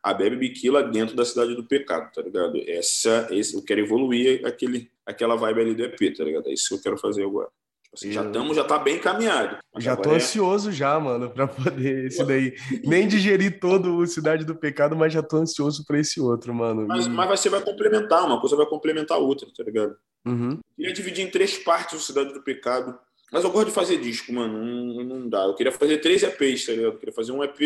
a 0.03 0.13
Bebe 0.13 0.37
Biquila 0.37 0.83
dentro 0.83 1.15
da 1.15 1.25
Cidade 1.25 1.55
do 1.55 1.65
Pecado, 1.65 2.13
tá 2.13 2.21
ligado? 2.21 2.61
Essa, 2.67 3.29
esse, 3.31 3.55
eu 3.55 3.63
quero 3.63 3.81
evoluir 3.81 4.45
aquele, 4.45 4.91
aquela 5.07 5.37
vibe 5.37 5.61
ali 5.61 5.75
do 5.75 5.85
EP, 5.85 6.17
tá 6.17 6.25
ligado? 6.25 6.49
É 6.49 6.53
isso 6.53 6.69
que 6.69 6.75
eu 6.75 6.83
quero 6.83 6.99
fazer 6.99 7.25
agora. 7.25 7.49
Assim, 7.95 8.11
já 8.11 8.25
estamos, 8.25 8.57
já 8.57 8.65
tá 8.65 8.79
bem 8.79 8.97
encaminhado. 8.97 9.59
Já 9.77 9.95
tô 9.95 10.13
é... 10.13 10.17
ansioso 10.17 10.73
já, 10.73 10.99
mano, 10.99 11.29
para 11.29 11.47
poder 11.47 12.07
esse 12.07 12.25
daí. 12.25 12.55
Nem 12.85 13.07
digerir 13.07 13.61
todo 13.61 13.99
o 13.99 14.07
Cidade 14.07 14.47
do 14.47 14.57
Pecado, 14.57 14.97
mas 14.97 15.13
já 15.13 15.23
tô 15.23 15.37
ansioso 15.37 15.85
para 15.85 15.99
esse 15.99 16.19
outro, 16.19 16.55
mano. 16.55 16.87
Mas, 16.87 17.07
mas 17.07 17.29
você 17.29 17.51
vai 17.51 17.61
complementar, 17.61 18.25
uma 18.25 18.41
coisa 18.41 18.57
vai 18.57 18.65
complementar 18.65 19.19
a 19.19 19.21
outra, 19.21 19.47
tá 19.55 19.63
ligado? 19.63 19.95
Uhum. 20.25 20.59
Queria 20.75 20.93
dividir 20.93 21.27
em 21.27 21.31
três 21.31 21.59
partes 21.59 22.01
o 22.01 22.03
Cidade 22.03 22.33
do 22.33 22.43
Pecado. 22.43 22.99
Mas 23.31 23.45
eu 23.45 23.51
gosto 23.51 23.69
de 23.69 23.75
fazer 23.75 23.99
disco, 23.99 24.33
mano. 24.33 24.59
Não, 24.65 25.05
não 25.05 25.29
dá. 25.29 25.45
Eu 25.45 25.55
queria 25.55 25.73
fazer 25.73 25.99
três 25.99 26.23
EPs, 26.23 26.67
tá 26.67 26.73
ligado? 26.73 26.93
Eu 26.93 26.99
queria 26.99 27.15
fazer 27.15 27.33
um 27.33 27.45
EP 27.45 27.61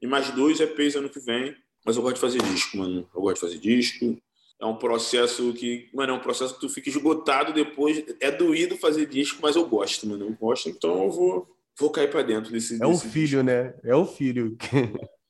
e 0.00 0.06
mais 0.06 0.30
dois 0.30 0.60
EPs 0.60 0.94
ano 0.94 1.08
que 1.08 1.20
vem. 1.20 1.56
Mas 1.84 1.96
eu 1.96 2.02
gosto 2.02 2.16
de 2.16 2.20
fazer 2.20 2.42
disco, 2.42 2.76
mano. 2.76 3.08
Eu 3.14 3.20
gosto 3.20 3.34
de 3.34 3.40
fazer 3.40 3.58
disco 3.58 4.16
é 4.60 4.64
um 4.64 4.76
processo 4.76 5.52
que, 5.52 5.88
mano, 5.92 6.12
é 6.12 6.16
um 6.16 6.20
processo 6.20 6.54
que 6.54 6.60
tu 6.60 6.68
fica 6.68 6.88
esgotado 6.88 7.52
depois. 7.52 8.02
É 8.20 8.30
doído 8.30 8.76
fazer 8.76 9.06
disco, 9.06 9.38
mas 9.42 9.54
eu 9.54 9.66
gosto, 9.68 10.06
mano. 10.06 10.26
Eu 10.26 10.32
gosto, 10.34 10.68
então 10.68 11.04
eu 11.04 11.10
vou, 11.10 11.46
vou 11.78 11.90
cair 11.90 12.10
para 12.10 12.22
dentro 12.22 12.50
desse. 12.50 12.82
É 12.82 12.86
um 12.86 12.98
filho, 12.98 13.42
disco. 13.42 13.42
né? 13.42 13.74
É 13.84 13.94
um 13.94 14.06
filho. 14.06 14.56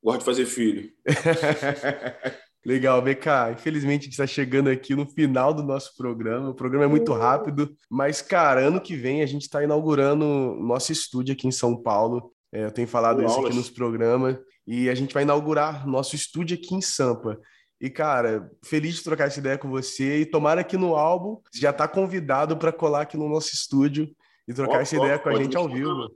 Gosto 0.03 0.21
de 0.21 0.25
fazer 0.25 0.47
filho. 0.47 0.91
Legal, 2.65 3.01
BK. 3.03 3.53
Infelizmente 3.53 4.03
a 4.03 4.05
gente 4.05 4.13
está 4.13 4.27
chegando 4.27 4.69
aqui 4.69 4.95
no 4.95 5.07
final 5.07 5.53
do 5.53 5.63
nosso 5.63 5.97
programa. 5.97 6.51
O 6.51 6.55
programa 6.55 6.85
é 6.85 6.89
muito 6.89 7.13
rápido, 7.13 7.77
mas, 7.91 8.23
cara, 8.23 8.61
ano 8.61 8.81
que 8.81 8.97
vem 8.97 9.23
a 9.23 9.27
gente 9.27 9.43
está 9.43 9.63
inaugurando 9.63 10.25
nosso 10.61 10.93
estúdio 10.93 11.35
aqui 11.35 11.47
em 11.47 11.53
São 11.53 11.81
Paulo. 11.81 12.33
É, 12.53 12.65
eu 12.65 12.71
tenho 12.71 12.89
falado 12.89 13.25
isso 13.25 13.39
aqui 13.45 13.55
nos 13.55 13.71
programas. 13.71 14.39
E 14.67 14.89
a 14.89 14.95
gente 14.95 15.15
vai 15.15 15.23
inaugurar 15.23 15.87
nosso 15.87 16.17
estúdio 16.17 16.57
aqui 16.57 16.75
em 16.75 16.81
Sampa. 16.81 17.39
E, 17.81 17.91
cara, 17.91 18.51
feliz 18.65 18.97
de 18.97 19.05
trocar 19.05 19.27
essa 19.27 19.39
ideia 19.39 19.59
com 19.59 19.69
você. 19.69 20.21
E 20.21 20.27
tomara 20.27 20.65
que 20.65 20.77
no 20.77 20.95
álbum 20.95 21.41
você 21.51 21.61
já 21.61 21.71
está 21.71 21.87
convidado 21.87 22.57
para 22.57 22.73
colar 22.73 23.03
aqui 23.03 23.17
no 23.17 23.29
nosso 23.29 23.55
estúdio 23.55 24.11
e 24.49 24.55
trocar 24.55 24.79
oh, 24.79 24.81
essa 24.81 24.97
oh, 24.97 25.05
ideia 25.05 25.19
com 25.19 25.29
a 25.29 25.37
gente 25.37 25.57
ao 25.57 25.69
vivo. 25.69 26.09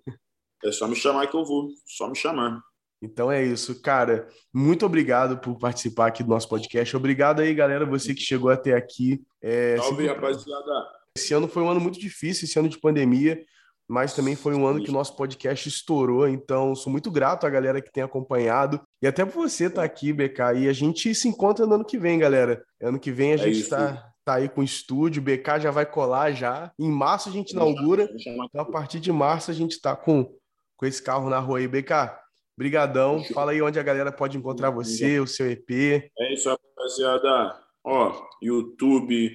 É 0.65 0.73
só 0.73 0.87
me 0.87 0.97
chamar 0.97 1.27
que 1.27 1.37
eu 1.37 1.45
vou. 1.45 1.69
Só 1.87 2.09
me 2.09 2.17
chamar. 2.17 2.61
Então 3.03 3.31
é 3.33 3.43
isso, 3.45 3.81
cara. 3.81 4.29
Muito 4.53 4.85
obrigado 4.85 5.39
por 5.39 5.59
participar 5.59 6.07
aqui 6.07 6.23
do 6.23 6.29
nosso 6.29 6.49
podcast. 6.49 6.97
Obrigado 6.97 7.41
aí, 7.41 7.55
galera, 7.55 7.87
você 7.87 8.15
que 8.15 8.21
chegou 8.21 8.51
até 8.51 8.75
aqui. 8.75 9.23
É, 9.41 9.77
Salve, 9.79 10.07
rapaziada. 10.07 11.01
Esse 11.17 11.33
ano 11.35 11.49
foi 11.49 11.63
um 11.63 11.71
ano 11.71 11.81
muito 11.81 11.99
difícil, 11.99 12.45
esse 12.45 12.59
ano 12.59 12.69
de 12.69 12.79
pandemia 12.79 13.43
mas 13.91 14.15
também 14.15 14.37
foi 14.37 14.55
um 14.55 14.65
ano 14.65 14.81
que 14.81 14.89
o 14.89 14.93
nosso 14.93 15.17
podcast 15.17 15.69
estourou, 15.69 16.29
então 16.29 16.77
sou 16.77 16.93
muito 16.93 17.11
grato 17.11 17.45
à 17.45 17.51
galera 17.51 17.83
que 17.83 17.93
tem 17.93 18.05
acompanhado 18.05 18.81
e 19.03 19.07
até 19.09 19.25
por 19.25 19.49
você 19.49 19.65
estar 19.65 19.81
tá 19.81 19.85
aqui, 19.85 20.13
BK. 20.13 20.39
E 20.59 20.69
a 20.69 20.73
gente 20.73 21.13
se 21.13 21.27
encontra 21.27 21.67
no 21.67 21.75
ano 21.75 21.85
que 21.85 21.99
vem, 21.99 22.17
galera. 22.17 22.65
Ano 22.81 23.01
que 23.01 23.11
vem 23.11 23.33
a 23.33 23.35
é 23.35 23.39
gente 23.39 23.59
está 23.59 24.13
tá 24.25 24.35
aí 24.35 24.49
com 24.49 24.61
o 24.61 24.65
estúdio, 24.65 25.21
o 25.21 25.25
BK 25.25 25.59
já 25.63 25.73
vai 25.73 25.85
colar 25.85 26.31
já. 26.31 26.71
Em 26.79 26.89
março 26.89 27.29
a 27.29 27.33
gente 27.33 27.51
inaugura, 27.51 28.09
então 28.15 28.61
a 28.61 28.65
partir 28.65 29.01
de 29.01 29.11
março 29.11 29.51
a 29.51 29.55
gente 29.55 29.73
está 29.73 29.97
com, 29.97 30.33
com 30.77 30.87
esse 30.87 31.03
carro 31.03 31.29
na 31.29 31.41
rua 31.41 31.59
aí, 31.59 31.67
BK. 31.67 32.17
Brigadão. 32.57 33.25
Fala 33.35 33.51
aí 33.51 33.61
onde 33.61 33.81
a 33.81 33.83
galera 33.83 34.13
pode 34.13 34.39
encontrar 34.39 34.71
você, 34.71 35.19
o 35.19 35.27
seu 35.27 35.51
EP. 35.51 35.69
É 36.17 36.33
isso, 36.33 36.49
rapaziada. 36.49 37.59
Ó, 37.83 38.23
YouTube, 38.41 39.35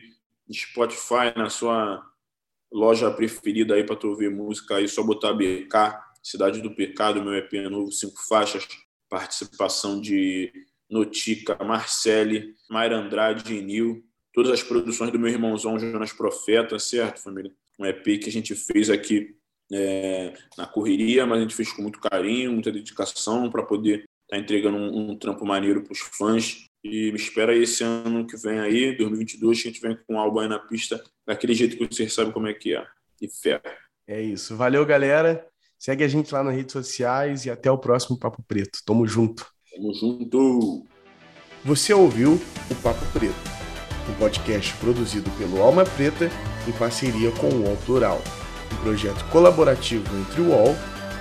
Spotify 0.49 1.33
na 1.35 1.49
sua 1.49 2.01
loja 2.75 3.09
preferida 3.09 3.73
aí 3.73 3.85
para 3.85 3.95
tu 3.95 4.09
ouvir 4.09 4.29
música 4.29 4.75
aí, 4.75 4.87
só 4.87 5.01
botar 5.01 5.33
BK, 5.33 5.97
Cidade 6.21 6.61
do 6.61 6.75
Pecado, 6.75 7.23
meu 7.23 7.33
EP 7.35 7.53
novo, 7.69 7.89
cinco 7.89 8.21
faixas, 8.27 8.67
participação 9.09 10.01
de 10.01 10.51
Notica, 10.89 11.57
Marcele, 11.63 12.53
Mayra 12.69 12.97
Andrade 12.97 13.53
e 13.53 13.61
Nil, 13.61 14.03
todas 14.33 14.51
as 14.51 14.61
produções 14.61 15.09
do 15.09 15.17
meu 15.17 15.29
irmãozão 15.29 15.79
Jonas 15.79 16.11
Profeta, 16.11 16.77
certo, 16.77 17.21
família? 17.21 17.51
Um 17.79 17.85
EP 17.85 18.03
que 18.03 18.27
a 18.27 18.31
gente 18.31 18.53
fez 18.55 18.89
aqui 18.89 19.35
é, 19.71 20.33
na 20.57 20.67
correria, 20.67 21.25
mas 21.25 21.37
a 21.37 21.41
gente 21.43 21.55
fez 21.55 21.71
com 21.71 21.81
muito 21.81 21.99
carinho, 21.99 22.51
muita 22.51 22.71
dedicação 22.71 23.49
para 23.49 23.63
poder 23.63 23.99
estar 23.99 24.35
tá 24.35 24.37
entregando 24.37 24.77
um, 24.77 25.11
um 25.11 25.17
trampo 25.17 25.45
maneiro 25.45 25.81
para 25.81 25.93
os 25.93 25.99
fãs. 25.99 26.65
E 26.83 27.11
me 27.11 27.17
espera 27.17 27.55
esse 27.55 27.83
ano 27.83 28.27
que 28.27 28.35
vem 28.35 28.59
aí, 28.59 28.95
2022, 28.97 29.61
que 29.61 29.67
a 29.67 29.71
gente 29.71 29.81
vem 29.81 29.97
com 30.05 30.15
o 30.15 30.19
álbum 30.19 30.39
aí 30.39 30.47
na 30.47 30.59
pista, 30.59 31.01
daquele 31.25 31.53
jeito 31.53 31.77
que 31.77 31.87
você 31.87 32.07
sabe 32.09 32.31
como 32.31 32.47
é 32.47 32.53
que 32.53 32.75
é. 32.75 32.85
E 33.21 33.27
fé. 33.27 33.61
É 34.07 34.21
isso. 34.21 34.55
Valeu, 34.55 34.85
galera. 34.85 35.45
Segue 35.77 36.03
a 36.03 36.07
gente 36.07 36.33
lá 36.33 36.43
nas 36.43 36.55
redes 36.55 36.73
sociais 36.73 37.45
e 37.45 37.51
até 37.51 37.69
o 37.69 37.77
próximo 37.77 38.17
Papo 38.17 38.43
Preto. 38.43 38.79
Tamo 38.85 39.07
junto. 39.07 39.45
Tamo 39.73 39.93
junto. 39.93 40.85
Você 41.63 41.93
ouviu 41.93 42.39
o 42.69 42.75
Papo 42.81 43.03
Preto, 43.11 43.35
um 44.09 44.13
podcast 44.19 44.73
produzido 44.77 45.29
pelo 45.31 45.61
Alma 45.61 45.83
Preta 45.83 46.29
em 46.67 46.71
parceria 46.73 47.31
com 47.31 47.47
o 47.49 47.63
UOL 47.63 47.77
Plural, 47.85 48.21
um 48.71 48.83
projeto 48.83 49.27
colaborativo 49.31 50.05
entre 50.17 50.41
o 50.41 50.49
UOL 50.49 50.75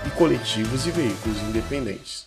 e 0.07 0.11
coletivos 0.19 0.87
e 0.87 0.91
veículos 0.91 1.41
independentes. 1.43 2.24